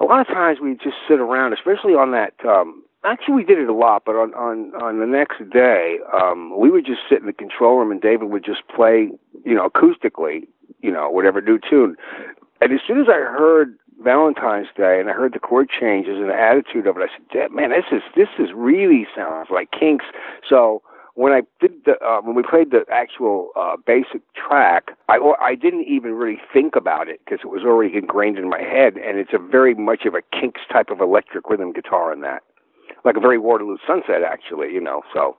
a 0.00 0.04
lot 0.04 0.20
of 0.20 0.26
times 0.26 0.58
we 0.60 0.74
just 0.74 0.96
sit 1.08 1.20
around, 1.20 1.52
especially 1.52 1.92
on 1.92 2.10
that. 2.12 2.34
Um, 2.44 2.82
actually, 3.04 3.34
we 3.34 3.44
did 3.44 3.58
it 3.58 3.68
a 3.68 3.74
lot, 3.74 4.02
but 4.04 4.16
on 4.16 4.34
on 4.34 4.74
on 4.82 4.98
the 4.98 5.06
next 5.06 5.38
day, 5.50 5.98
um, 6.12 6.58
we 6.58 6.70
would 6.70 6.84
just 6.84 7.00
sit 7.08 7.20
in 7.20 7.26
the 7.26 7.32
control 7.32 7.78
room, 7.78 7.92
and 7.92 8.00
David 8.00 8.30
would 8.30 8.44
just 8.44 8.66
play, 8.74 9.10
you 9.44 9.54
know, 9.54 9.68
acoustically, 9.68 10.48
you 10.80 10.90
know, 10.90 11.08
whatever 11.10 11.40
new 11.40 11.58
tune. 11.58 11.96
And 12.60 12.72
as 12.72 12.80
soon 12.86 13.00
as 13.00 13.06
I 13.08 13.18
heard 13.18 13.76
Valentine's 14.04 14.68
Day 14.76 15.00
and 15.00 15.08
I 15.08 15.12
heard 15.12 15.32
the 15.32 15.40
chord 15.40 15.68
changes 15.68 16.18
and 16.18 16.28
the 16.28 16.34
attitude 16.34 16.86
of 16.86 16.96
it, 16.96 17.02
I 17.02 17.08
said, 17.08 17.26
"Damn, 17.32 17.54
"Man, 17.54 17.70
this 17.70 17.86
is 17.90 18.02
this 18.14 18.28
is 18.38 18.52
really 18.54 19.06
sounds 19.16 19.48
like 19.50 19.70
Kinks." 19.70 20.04
So 20.48 20.82
when 21.14 21.32
I 21.32 21.42
did 21.60 21.72
the 21.84 21.92
uh, 22.04 22.20
when 22.20 22.34
we 22.34 22.42
played 22.42 22.70
the 22.70 22.84
actual 22.92 23.50
uh, 23.56 23.76
basic 23.86 24.20
track, 24.34 24.90
I 25.08 25.18
I 25.40 25.54
didn't 25.54 25.84
even 25.84 26.14
really 26.14 26.40
think 26.52 26.76
about 26.76 27.08
it 27.08 27.20
because 27.24 27.40
it 27.42 27.48
was 27.48 27.62
already 27.62 27.96
ingrained 27.96 28.38
in 28.38 28.48
my 28.48 28.60
head, 28.60 28.96
and 28.96 29.18
it's 29.18 29.32
a 29.32 29.38
very 29.38 29.74
much 29.74 30.04
of 30.04 30.14
a 30.14 30.22
Kinks 30.38 30.60
type 30.70 30.90
of 30.90 31.00
electric 31.00 31.48
rhythm 31.48 31.72
guitar 31.72 32.12
in 32.12 32.20
that, 32.20 32.42
like 33.04 33.16
a 33.16 33.20
very 33.20 33.38
Waterloo 33.38 33.78
Sunset 33.86 34.22
actually, 34.22 34.72
you 34.72 34.80
know. 34.80 35.02
So 35.12 35.36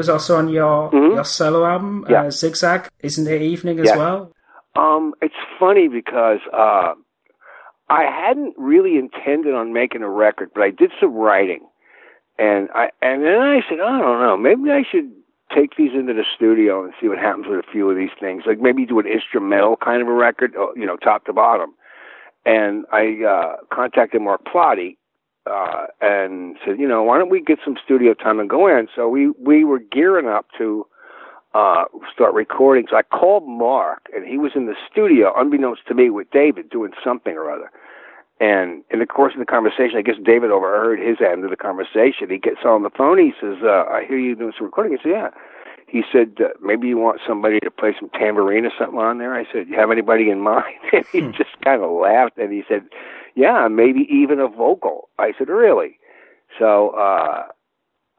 was 0.00 0.08
also 0.14 0.32
on 0.42 0.46
your 0.48 0.76
your 1.16 1.24
solo 1.38 1.60
album, 1.74 1.92
Mm-hmm. 2.02 2.12
Yeah. 2.12 2.24
uh, 2.26 2.30
Zigzag, 2.42 2.80
isn't 3.08 3.26
it? 3.34 3.42
Evening 3.54 3.76
as 3.80 3.86
Yeah. 3.90 3.98
well. 4.02 4.20
Um, 4.84 5.04
it's 5.26 5.42
funny 5.58 5.86
because 6.00 6.42
uh, 6.64 6.92
I 8.00 8.02
hadn't 8.20 8.54
really 8.72 8.94
intended 9.04 9.54
on 9.60 9.72
making 9.82 10.02
a 10.02 10.12
record, 10.26 10.48
but 10.54 10.62
I 10.68 10.70
did 10.82 10.90
some 11.00 11.12
writing, 11.24 11.62
and 12.38 12.62
I 12.82 12.84
and 13.08 13.16
then 13.26 13.38
I 13.56 13.58
said, 13.68 13.80
I 13.80 13.98
don't 14.04 14.20
know, 14.26 14.36
maybe 14.48 14.70
I 14.80 14.82
should 14.90 15.08
take 15.58 15.72
these 15.76 15.94
into 16.00 16.14
the 16.20 16.24
studio 16.36 16.72
and 16.84 16.92
see 17.00 17.08
what 17.08 17.18
happens 17.18 17.46
with 17.48 17.58
a 17.58 17.70
few 17.74 17.90
of 17.90 17.96
these 17.96 18.14
things. 18.24 18.44
Like 18.46 18.60
maybe 18.60 18.86
do 18.86 19.00
an 19.00 19.06
instrumental 19.18 19.74
kind 19.88 20.00
of 20.00 20.08
a 20.08 20.12
record, 20.28 20.54
uh, 20.56 20.72
you 20.80 20.86
know, 20.86 20.96
top 20.96 21.24
to 21.26 21.32
bottom. 21.32 21.70
And 22.46 22.84
I 23.00 23.04
uh, 23.34 23.50
contacted 23.78 24.22
Mark 24.22 24.40
Plati 24.50 24.96
uh, 25.46 25.86
and 26.00 26.56
said, 26.64 26.78
you 26.78 26.86
know, 26.86 27.02
why 27.02 27.18
don't 27.18 27.30
we 27.30 27.40
get 27.40 27.58
some 27.64 27.76
studio 27.82 28.14
time 28.14 28.40
and 28.40 28.50
go 28.50 28.66
in? 28.66 28.88
So 28.94 29.08
we 29.08 29.30
we 29.30 29.64
were 29.64 29.78
gearing 29.78 30.28
up 30.28 30.46
to 30.58 30.86
uh, 31.54 31.84
start 32.12 32.34
recording. 32.34 32.86
So 32.90 32.96
I 32.96 33.02
called 33.02 33.48
Mark, 33.48 34.08
and 34.14 34.26
he 34.26 34.38
was 34.38 34.52
in 34.54 34.66
the 34.66 34.74
studio, 34.90 35.32
unbeknownst 35.36 35.86
to 35.88 35.94
me, 35.94 36.10
with 36.10 36.30
David 36.30 36.70
doing 36.70 36.92
something 37.02 37.34
or 37.34 37.50
other. 37.50 37.70
And 38.38 38.84
in 38.90 39.00
the 39.00 39.06
course 39.06 39.34
of 39.34 39.40
the 39.40 39.46
conversation, 39.46 39.98
I 39.98 40.02
guess 40.02 40.14
David 40.24 40.50
overheard 40.50 40.98
his 40.98 41.18
end 41.20 41.44
of 41.44 41.50
the 41.50 41.56
conversation. 41.56 42.30
He 42.30 42.38
gets 42.38 42.64
on 42.64 42.82
the 42.82 42.90
phone. 42.90 43.18
He 43.18 43.32
says, 43.40 43.58
uh, 43.62 43.84
"I 43.90 44.04
hear 44.06 44.18
you 44.18 44.34
doing 44.34 44.52
some 44.56 44.66
recording." 44.66 44.96
I 44.98 45.02
said, 45.02 45.12
"Yeah." 45.12 45.30
He 45.86 46.04
said, 46.10 46.36
uh, 46.40 46.48
"Maybe 46.62 46.88
you 46.88 46.96
want 46.96 47.20
somebody 47.26 47.60
to 47.60 47.70
play 47.70 47.94
some 47.98 48.08
tambourine 48.10 48.64
or 48.64 48.72
something 48.78 48.98
on 48.98 49.18
there." 49.18 49.34
I 49.34 49.44
said, 49.52 49.68
"You 49.68 49.76
have 49.76 49.90
anybody 49.90 50.30
in 50.30 50.40
mind?" 50.52 50.64
And 50.92 51.04
he 51.12 51.20
just 51.32 51.60
kind 51.62 51.82
of 51.82 51.90
laughed, 51.90 52.38
and 52.38 52.52
he 52.52 52.64
said, 52.68 52.88
"Yeah, 53.34 53.68
maybe 53.68 54.08
even 54.10 54.40
a 54.40 54.48
vocal." 54.48 55.08
I 55.18 55.32
said, 55.38 55.48
"Really?" 55.48 55.98
So 56.58 56.90
uh, 56.90 57.46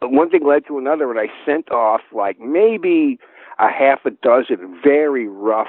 one 0.02 0.30
thing 0.30 0.46
led 0.46 0.66
to 0.68 0.78
another, 0.78 1.12
and 1.12 1.20
I 1.20 1.28
sent 1.46 1.72
off 1.72 2.02
like 2.14 2.40
maybe 2.40 3.20
a 3.60 3.70
half 3.70 4.06
a 4.06 4.12
dozen 4.12 4.80
very 4.84 5.28
rough 5.28 5.68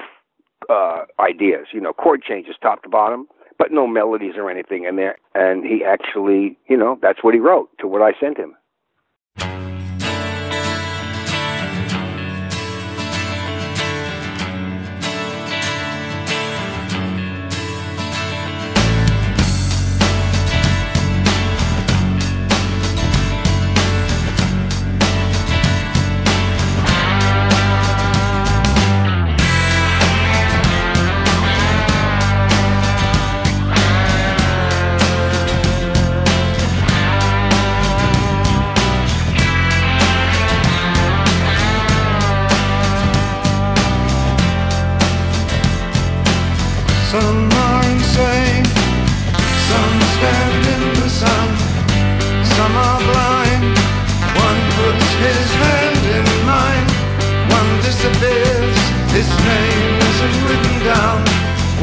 uh, 0.69 1.03
ideas, 1.19 1.67
you 1.71 1.81
know, 1.81 1.93
chord 1.93 2.23
changes 2.23 2.55
top 2.61 2.83
to 2.83 2.89
bottom, 2.89 3.27
but 3.57 3.71
no 3.71 3.85
melodies 3.87 4.33
or 4.37 4.49
anything 4.49 4.85
in 4.85 4.95
there. 4.95 5.17
And 5.35 5.63
he 5.65 5.83
actually, 5.83 6.57
you 6.67 6.77
know, 6.77 6.97
that's 7.01 7.23
what 7.23 7.33
he 7.33 7.39
wrote 7.39 7.69
to 7.79 7.87
what 7.87 8.01
I 8.01 8.13
sent 8.19 8.37
him. 8.37 8.55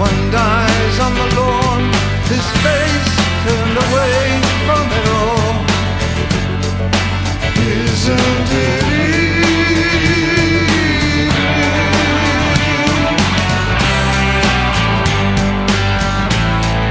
One 0.00 0.30
dies 0.30 0.98
on 0.98 1.12
the 1.14 1.26
lawn, 1.36 1.82
his 2.32 2.46
face 2.64 3.12
turned 3.44 3.76
away 3.84 4.40
from 4.64 4.84
it 4.98 5.06
all. 5.20 5.54
Isn't 7.60 8.50
it 8.64 8.84
easy? 8.96 10.00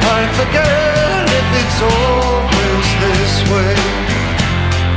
I 0.06 0.22
forget 0.38 1.26
if 1.40 1.48
it's 1.62 1.80
always 1.82 2.88
this 3.04 3.34
way. 3.50 3.76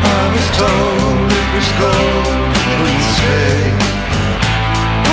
I 0.05 0.23
was 0.35 0.47
told 0.61 1.29
it 1.41 1.49
was 1.57 1.69
golden 1.81 2.93
stay. 3.17 3.73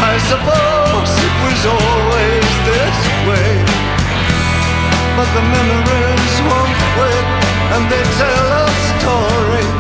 I 0.04 0.14
suppose 0.28 1.12
it 1.28 1.36
was 1.48 1.62
always 1.66 1.79
But 5.20 5.28
the 5.34 5.42
memories 5.42 6.36
won't 6.48 6.76
quit 6.96 7.26
and 7.76 7.84
they 7.92 8.04
tell 8.16 8.48
a 8.56 8.68
story 8.88 9.79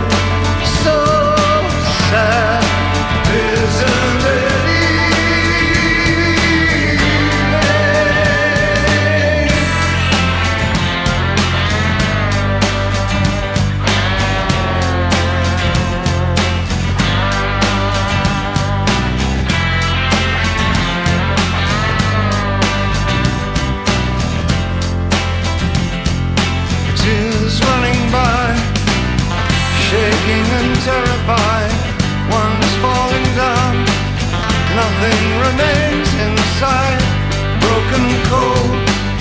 cold, 38.29 38.69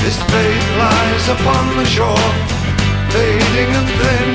his 0.04 0.16
fate 0.30 0.68
lies 0.84 1.24
upon 1.36 1.64
the 1.78 1.84
shore, 1.84 2.30
fading 3.12 3.70
and 3.78 3.88
thin. 3.98 4.28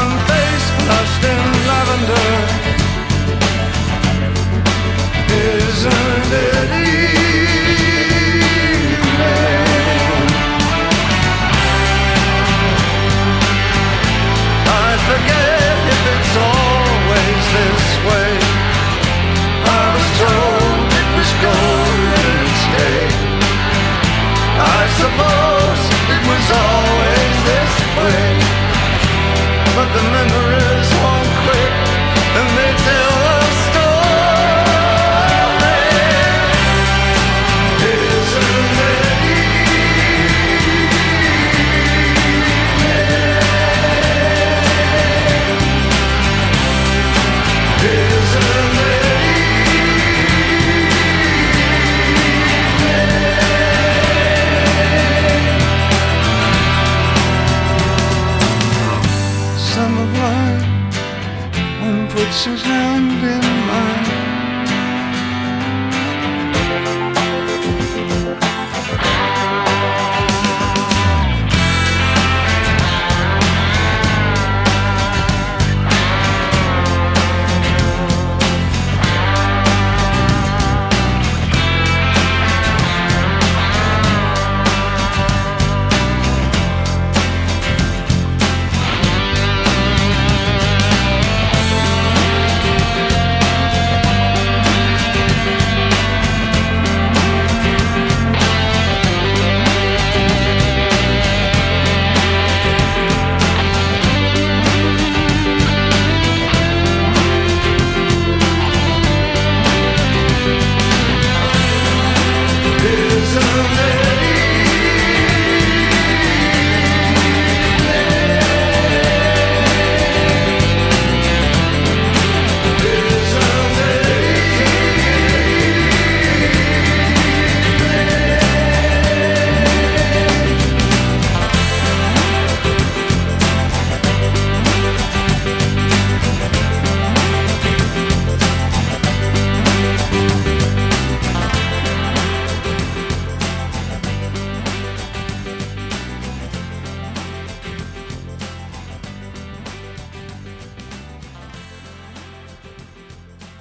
One 0.00 0.12
face 0.28 0.66
flushed 0.78 1.24
in 1.32 1.40
lavender. 1.68 2.28
Isn't 5.30 6.32
it 6.48 6.68
evening? 6.88 7.18
I 14.66 14.90
forget 15.08 15.72
if 15.94 16.02
it's 16.14 16.34
always 16.52 17.42
this 17.56 17.84
way. 18.08 18.37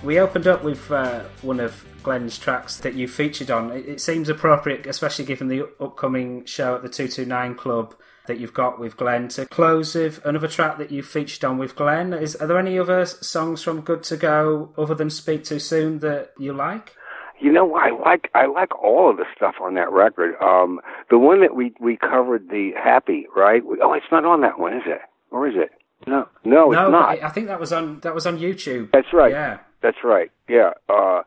We 0.07 0.19
opened 0.19 0.47
up 0.47 0.63
with 0.63 0.89
uh, 0.89 1.23
one 1.41 1.59
of 1.59 1.83
Glenn's 2.01 2.37
tracks 2.39 2.77
that 2.77 2.93
you 2.93 3.09
featured 3.09 3.51
on. 3.51 3.73
It, 3.73 3.89
it 3.89 3.99
seems 3.99 4.29
appropriate, 4.29 4.87
especially 4.87 5.25
given 5.25 5.49
the 5.49 5.67
upcoming 5.81 6.45
show 6.45 6.75
at 6.75 6.81
the 6.81 6.87
229 6.87 7.55
Club 7.55 7.93
that 8.25 8.39
you've 8.39 8.53
got 8.53 8.79
with 8.79 8.95
Glenn, 8.95 9.27
to 9.27 9.45
close 9.47 9.95
with 9.95 10.25
another 10.25 10.47
track 10.47 10.77
that 10.77 10.91
you 10.91 11.03
featured 11.03 11.43
on 11.43 11.57
with 11.57 11.75
Glenn. 11.75 12.13
Is 12.13 12.37
Are 12.37 12.47
there 12.47 12.57
any 12.57 12.79
other 12.79 13.05
songs 13.05 13.61
from 13.61 13.81
Good 13.81 14.01
to 14.03 14.15
Go 14.15 14.73
other 14.77 14.95
than 14.95 15.09
Speak 15.09 15.43
Too 15.43 15.59
Soon 15.59 15.99
that 15.99 16.31
you 16.39 16.53
like? 16.53 16.95
You 17.41 17.51
know, 17.51 17.75
I 17.75 17.89
like 17.89 18.31
I 18.33 18.45
like 18.45 18.81
all 18.81 19.09
of 19.09 19.17
the 19.17 19.25
stuff 19.35 19.55
on 19.61 19.73
that 19.73 19.91
record. 19.91 20.35
Um, 20.41 20.79
the 21.09 21.19
one 21.19 21.41
that 21.41 21.53
we 21.53 21.73
we 21.81 21.97
covered, 21.97 22.47
the 22.49 22.71
Happy, 22.81 23.27
right? 23.35 23.61
We, 23.65 23.79
oh, 23.83 23.91
it's 23.91 24.05
not 24.09 24.23
on 24.23 24.39
that 24.39 24.57
one, 24.57 24.71
is 24.71 24.83
it? 24.85 25.01
Or 25.31 25.49
is 25.49 25.55
it? 25.57 25.71
No, 26.07 26.29
no, 26.45 26.69
no, 26.69 26.71
it's 26.71 26.91
not. 26.91 27.21
I 27.21 27.29
think 27.29 27.47
that 27.47 27.59
was 27.59 27.73
on 27.73 27.99
that 28.03 28.15
was 28.15 28.25
on 28.25 28.37
YouTube. 28.37 28.91
That's 28.93 29.11
right. 29.11 29.33
Yeah. 29.33 29.57
That's 29.81 30.03
right. 30.03 30.31
Yeah. 30.49 30.71
Uh, 30.89 31.21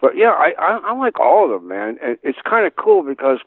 but 0.00 0.16
yeah, 0.16 0.30
I, 0.30 0.52
I 0.58 0.80
I 0.84 0.92
like 0.94 1.18
all 1.18 1.44
of 1.44 1.50
them, 1.50 1.68
man. 1.68 1.98
And 2.02 2.18
it's 2.22 2.38
kind 2.44 2.66
of 2.66 2.76
cool 2.76 3.02
because 3.02 3.38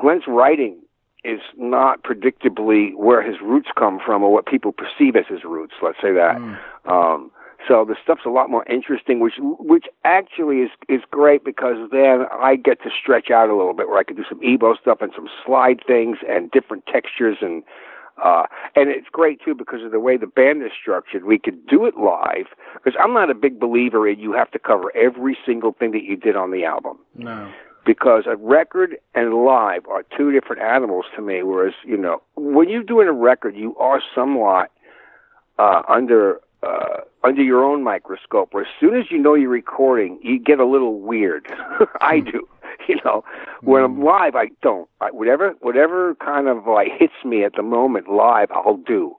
Glenn's 0.00 0.24
writing 0.26 0.76
is 1.22 1.40
not 1.56 2.02
predictably 2.02 2.94
where 2.96 3.22
his 3.22 3.36
roots 3.42 3.68
come 3.76 4.00
from 4.04 4.22
or 4.22 4.32
what 4.32 4.46
people 4.46 4.72
perceive 4.72 5.16
as 5.16 5.26
his 5.28 5.44
roots. 5.44 5.74
Let's 5.82 5.98
say 6.02 6.12
that. 6.12 6.36
Um, 6.86 7.30
So 7.68 7.84
the 7.84 7.94
stuff's 8.02 8.24
a 8.24 8.30
lot 8.30 8.48
more 8.48 8.64
interesting, 8.64 9.20
which 9.20 9.34
which 9.38 9.84
actually 10.04 10.60
is 10.60 10.70
is 10.88 11.02
great 11.10 11.44
because 11.44 11.76
then 11.92 12.24
I 12.32 12.56
get 12.56 12.82
to 12.84 12.90
stretch 12.90 13.30
out 13.30 13.50
a 13.50 13.54
little 13.54 13.74
bit, 13.74 13.86
where 13.86 13.98
I 13.98 14.02
can 14.02 14.16
do 14.16 14.24
some 14.26 14.40
EBow 14.40 14.80
stuff 14.80 15.02
and 15.02 15.12
some 15.14 15.28
slide 15.44 15.80
things 15.86 16.16
and 16.26 16.50
different 16.50 16.86
textures 16.86 17.36
and 17.42 17.62
uh, 18.22 18.44
and 18.76 18.90
it's 18.90 19.08
great 19.10 19.40
too 19.44 19.54
because 19.54 19.82
of 19.84 19.90
the 19.92 20.00
way 20.00 20.16
the 20.16 20.26
band 20.26 20.62
is 20.62 20.70
structured. 20.80 21.24
We 21.24 21.38
could 21.38 21.66
do 21.66 21.86
it 21.86 21.96
live 21.96 22.46
because 22.74 22.98
I'm 23.02 23.12
not 23.14 23.30
a 23.30 23.34
big 23.34 23.58
believer 23.58 24.08
in 24.08 24.18
you 24.18 24.32
have 24.32 24.50
to 24.52 24.58
cover 24.58 24.94
every 24.96 25.36
single 25.46 25.72
thing 25.72 25.92
that 25.92 26.04
you 26.04 26.16
did 26.16 26.36
on 26.36 26.50
the 26.50 26.64
album 26.64 26.98
No. 27.14 27.50
because 27.86 28.24
a 28.26 28.36
record 28.36 28.96
and 29.14 29.34
live 29.44 29.86
are 29.88 30.04
two 30.16 30.30
different 30.32 30.62
animals 30.62 31.06
to 31.16 31.22
me. 31.22 31.42
Whereas, 31.42 31.74
you 31.84 31.96
know, 31.96 32.22
when 32.36 32.68
you're 32.68 32.82
doing 32.82 33.08
a 33.08 33.12
record, 33.12 33.56
you 33.56 33.76
are 33.76 34.02
somewhat 34.14 34.70
uh, 35.58 35.82
under 35.88 36.40
uh, 36.62 37.00
under 37.24 37.42
your 37.42 37.64
own 37.64 37.82
microscope. 37.82 38.52
Where 38.52 38.64
as 38.64 38.70
soon 38.78 38.94
as 38.94 39.10
you 39.10 39.18
know 39.18 39.34
you're 39.34 39.48
recording, 39.48 40.18
you 40.22 40.38
get 40.38 40.58
a 40.60 40.66
little 40.66 41.00
weird. 41.00 41.46
I 42.00 42.20
do. 42.20 42.46
You 42.90 42.96
know, 43.04 43.22
when 43.62 43.84
I'm 43.84 43.96
hmm. 43.96 44.04
live, 44.04 44.34
I 44.34 44.46
don't. 44.62 44.88
I, 45.00 45.10
whatever 45.12 45.54
whatever 45.60 46.16
kind 46.16 46.48
of 46.48 46.66
like 46.66 46.88
hits 46.98 47.24
me 47.24 47.44
at 47.44 47.52
the 47.54 47.62
moment 47.62 48.08
live, 48.08 48.50
I'll 48.50 48.78
do. 48.78 49.14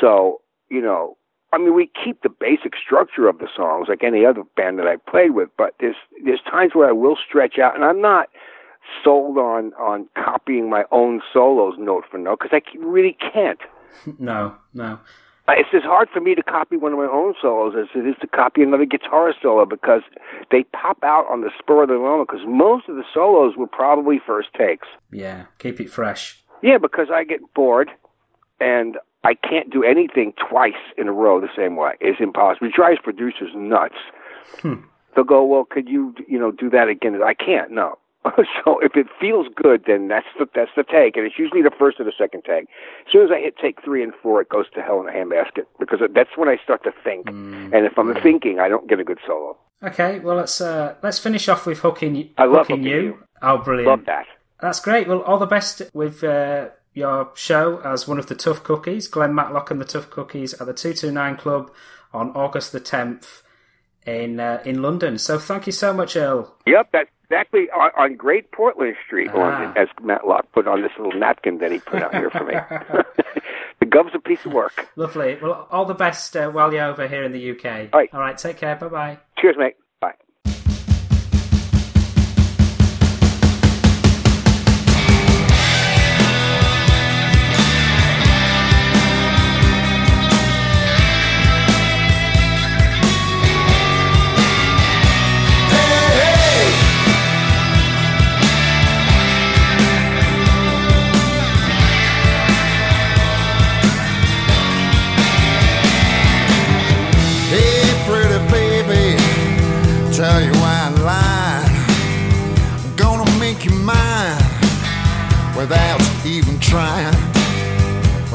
So 0.00 0.40
you 0.70 0.80
know, 0.80 1.16
I 1.52 1.58
mean, 1.58 1.74
we 1.74 1.90
keep 2.04 2.22
the 2.22 2.28
basic 2.28 2.72
structure 2.76 3.28
of 3.28 3.38
the 3.38 3.48
songs 3.54 3.88
like 3.88 4.02
any 4.02 4.24
other 4.24 4.42
band 4.56 4.78
that 4.78 4.86
I 4.86 4.96
played 4.96 5.32
with, 5.32 5.48
but 5.56 5.74
there's 5.80 5.96
there's 6.24 6.40
times 6.50 6.72
where 6.74 6.88
I 6.88 6.92
will 6.92 7.16
stretch 7.28 7.58
out, 7.58 7.74
and 7.74 7.84
I'm 7.84 8.00
not 8.00 8.28
sold 9.04 9.38
on 9.38 9.72
on 9.74 10.08
copying 10.14 10.70
my 10.70 10.84
own 10.90 11.20
solos 11.32 11.74
note 11.78 12.04
for 12.10 12.18
note 12.18 12.40
because 12.40 12.60
I 12.60 12.78
really 12.78 13.16
can't. 13.32 13.60
No, 14.18 14.54
no. 14.74 14.98
Uh, 15.48 15.52
It's 15.56 15.68
as 15.74 15.82
hard 15.82 16.08
for 16.12 16.20
me 16.20 16.34
to 16.34 16.42
copy 16.42 16.76
one 16.76 16.92
of 16.92 16.98
my 16.98 17.06
own 17.06 17.34
solos 17.40 17.74
as 17.78 17.86
it 17.94 18.06
is 18.06 18.16
to 18.20 18.26
copy 18.26 18.62
another 18.62 18.84
guitar 18.84 19.32
solo 19.40 19.64
because 19.64 20.02
they 20.50 20.64
pop 20.64 20.98
out 21.02 21.26
on 21.30 21.40
the 21.42 21.50
spur 21.58 21.82
of 21.84 21.88
the 21.88 21.94
moment. 21.94 22.28
Because 22.28 22.44
most 22.46 22.88
of 22.88 22.96
the 22.96 23.04
solos 23.14 23.56
were 23.56 23.66
probably 23.66 24.20
first 24.24 24.48
takes. 24.54 24.88
Yeah, 25.12 25.44
keep 25.58 25.80
it 25.80 25.90
fresh. 25.90 26.42
Yeah, 26.62 26.78
because 26.78 27.08
I 27.12 27.24
get 27.24 27.40
bored 27.54 27.90
and 28.60 28.96
I 29.24 29.34
can't 29.34 29.70
do 29.70 29.82
anything 29.84 30.32
twice 30.48 30.72
in 30.96 31.08
a 31.08 31.12
row 31.12 31.40
the 31.40 31.48
same 31.56 31.76
way. 31.76 31.92
It's 32.00 32.20
impossible. 32.20 32.68
It 32.68 32.74
drives 32.74 32.98
producers 33.02 33.50
nuts. 33.54 33.96
They'll 34.62 35.24
go, 35.24 35.44
well, 35.44 35.64
could 35.64 35.88
you, 35.88 36.14
you 36.28 36.38
know, 36.38 36.50
do 36.50 36.70
that 36.70 36.88
again? 36.88 37.20
I 37.22 37.34
can't. 37.34 37.70
No. 37.70 37.98
so 38.64 38.78
if 38.80 38.96
it 38.96 39.06
feels 39.20 39.46
good, 39.54 39.84
then 39.86 40.08
that's 40.08 40.26
the 40.38 40.46
that's 40.54 40.70
the 40.76 40.84
take, 40.84 41.16
and 41.16 41.26
it's 41.26 41.38
usually 41.38 41.62
the 41.62 41.70
first 41.78 42.00
or 42.00 42.04
the 42.04 42.12
second 42.16 42.42
take. 42.44 42.64
As 43.06 43.12
soon 43.12 43.24
as 43.24 43.30
I 43.30 43.40
hit 43.40 43.56
take 43.60 43.82
three 43.84 44.02
and 44.02 44.12
four, 44.22 44.40
it 44.40 44.48
goes 44.48 44.66
to 44.74 44.82
hell 44.82 45.00
in 45.00 45.08
a 45.08 45.12
handbasket 45.12 45.66
because 45.78 46.00
that's 46.14 46.30
when 46.36 46.48
I 46.48 46.56
start 46.62 46.82
to 46.84 46.92
think. 47.04 47.28
And 47.28 47.74
if 47.74 47.98
I'm 47.98 48.14
thinking, 48.22 48.58
I 48.60 48.68
don't 48.68 48.88
get 48.88 49.00
a 49.00 49.04
good 49.04 49.18
solo. 49.26 49.56
Okay, 49.82 50.18
well 50.20 50.36
let's 50.36 50.60
uh, 50.60 50.96
let's 51.02 51.18
finish 51.18 51.48
off 51.48 51.66
with 51.66 51.80
hooking, 51.80 52.30
I 52.38 52.44
love 52.44 52.66
hooking 52.66 52.82
Hooking 52.82 52.84
you. 52.84 53.00
You. 53.00 53.18
Oh, 53.42 53.58
brilliant! 53.58 53.88
Love 53.88 54.04
that. 54.06 54.26
That's 54.60 54.80
great. 54.80 55.06
Well, 55.06 55.20
all 55.22 55.38
the 55.38 55.46
best 55.46 55.82
with 55.92 56.24
uh, 56.24 56.70
your 56.94 57.30
show 57.34 57.80
as 57.84 58.08
one 58.08 58.18
of 58.18 58.26
the 58.26 58.34
Tough 58.34 58.64
Cookies. 58.64 59.06
Glenn 59.06 59.34
Matlock 59.34 59.70
and 59.70 59.80
the 59.80 59.84
Tough 59.84 60.10
Cookies 60.10 60.54
at 60.54 60.66
the 60.66 60.74
Two 60.74 60.94
Two 60.94 61.12
Nine 61.12 61.36
Club 61.36 61.70
on 62.12 62.30
August 62.30 62.72
the 62.72 62.80
tenth 62.80 63.42
in 64.06 64.40
uh, 64.40 64.62
in 64.64 64.82
London. 64.82 65.18
So 65.18 65.38
thank 65.38 65.66
you 65.66 65.72
so 65.72 65.92
much, 65.92 66.16
Earl. 66.16 66.54
Yep, 66.66 66.88
that's 66.92 67.10
exactly 67.24 67.68
on, 67.70 67.90
on 67.96 68.16
Great 68.16 68.52
Portland 68.52 68.96
Street, 69.06 69.30
Ah. 69.34 69.68
on, 69.70 69.76
as 69.76 69.88
Matlock 70.02 70.50
put 70.52 70.66
on 70.66 70.82
this 70.82 70.92
little 70.98 71.18
napkin 71.18 71.58
that 71.58 71.72
he 71.72 71.78
put 71.80 72.02
out 72.02 72.14
here 72.14 72.30
for 72.30 72.44
me. 72.44 72.54
the 73.80 73.86
gov's 73.86 74.14
a 74.14 74.18
piece 74.20 74.44
of 74.46 74.52
work. 74.52 74.88
Lovely. 74.96 75.36
Well, 75.42 75.66
all 75.70 75.84
the 75.84 75.94
best 75.94 76.36
uh, 76.36 76.48
while 76.50 76.72
you're 76.72 76.84
over 76.84 77.06
here 77.08 77.24
in 77.24 77.32
the 77.32 77.50
UK. 77.52 77.90
All 77.92 78.00
right. 78.00 78.10
All 78.14 78.20
right. 78.20 78.38
Take 78.38 78.58
care. 78.58 78.76
Bye 78.76 78.88
bye. 78.88 79.18
Cheers, 79.38 79.56
mate. 79.58 79.76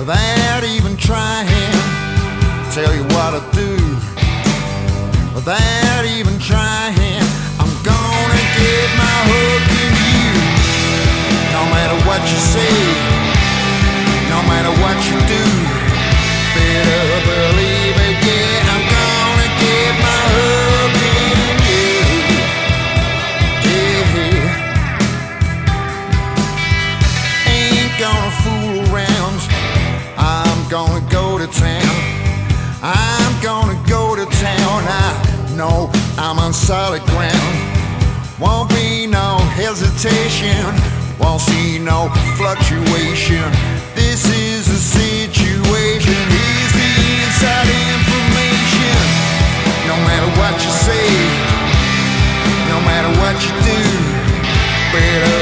Without 0.02 0.64
even 0.64 0.97
trying, 0.97 1.45
tell 2.74 2.91
you 2.91 3.04
what 3.14 3.38
I 3.38 3.41
do. 3.54 3.78
Without 5.36 6.06
even 6.18 6.39
trying, 6.39 7.22
I'm 7.62 7.70
gonna 7.86 8.45
get 8.58 8.88
my 8.97 9.18
hook 9.30 9.70
in 9.86 9.93
you. 10.10 10.34
No 11.54 11.62
matter 11.70 11.97
what 12.10 12.22
you 12.26 12.39
say, 12.41 12.82
no 14.34 14.41
matter 14.49 14.74
what 14.82 14.97
you 15.06 15.22
do. 15.30 15.45
Better 16.58 17.22
believe 17.28 17.51
solid 36.72 37.03
ground. 37.11 37.55
Won't 38.39 38.69
be 38.69 39.05
no 39.05 39.36
hesitation. 39.59 40.63
Won't 41.19 41.41
see 41.41 41.78
no 41.78 42.07
fluctuation. 42.39 43.43
This 43.93 44.24
is 44.32 44.67
the 44.72 44.80
situation. 44.80 46.22
Here's 46.32 46.74
the 46.80 46.91
inside 47.11 47.67
information. 47.91 48.99
No 49.91 49.97
matter 50.07 50.32
what 50.39 50.55
you 50.63 50.72
say, 50.88 51.11
no 52.72 52.80
matter 52.88 53.11
what 53.19 53.36
you 53.43 53.53
do, 53.67 53.82
better 54.95 55.41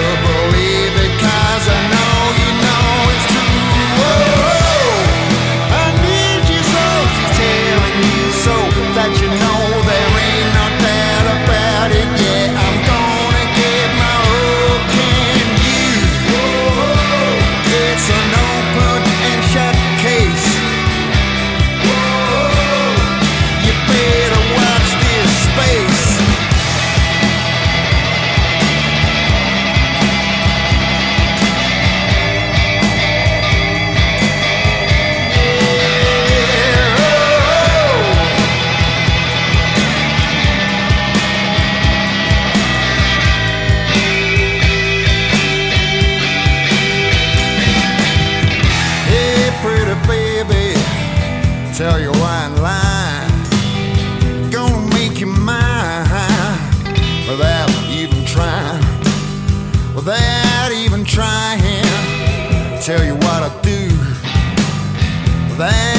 Without 65.60 65.99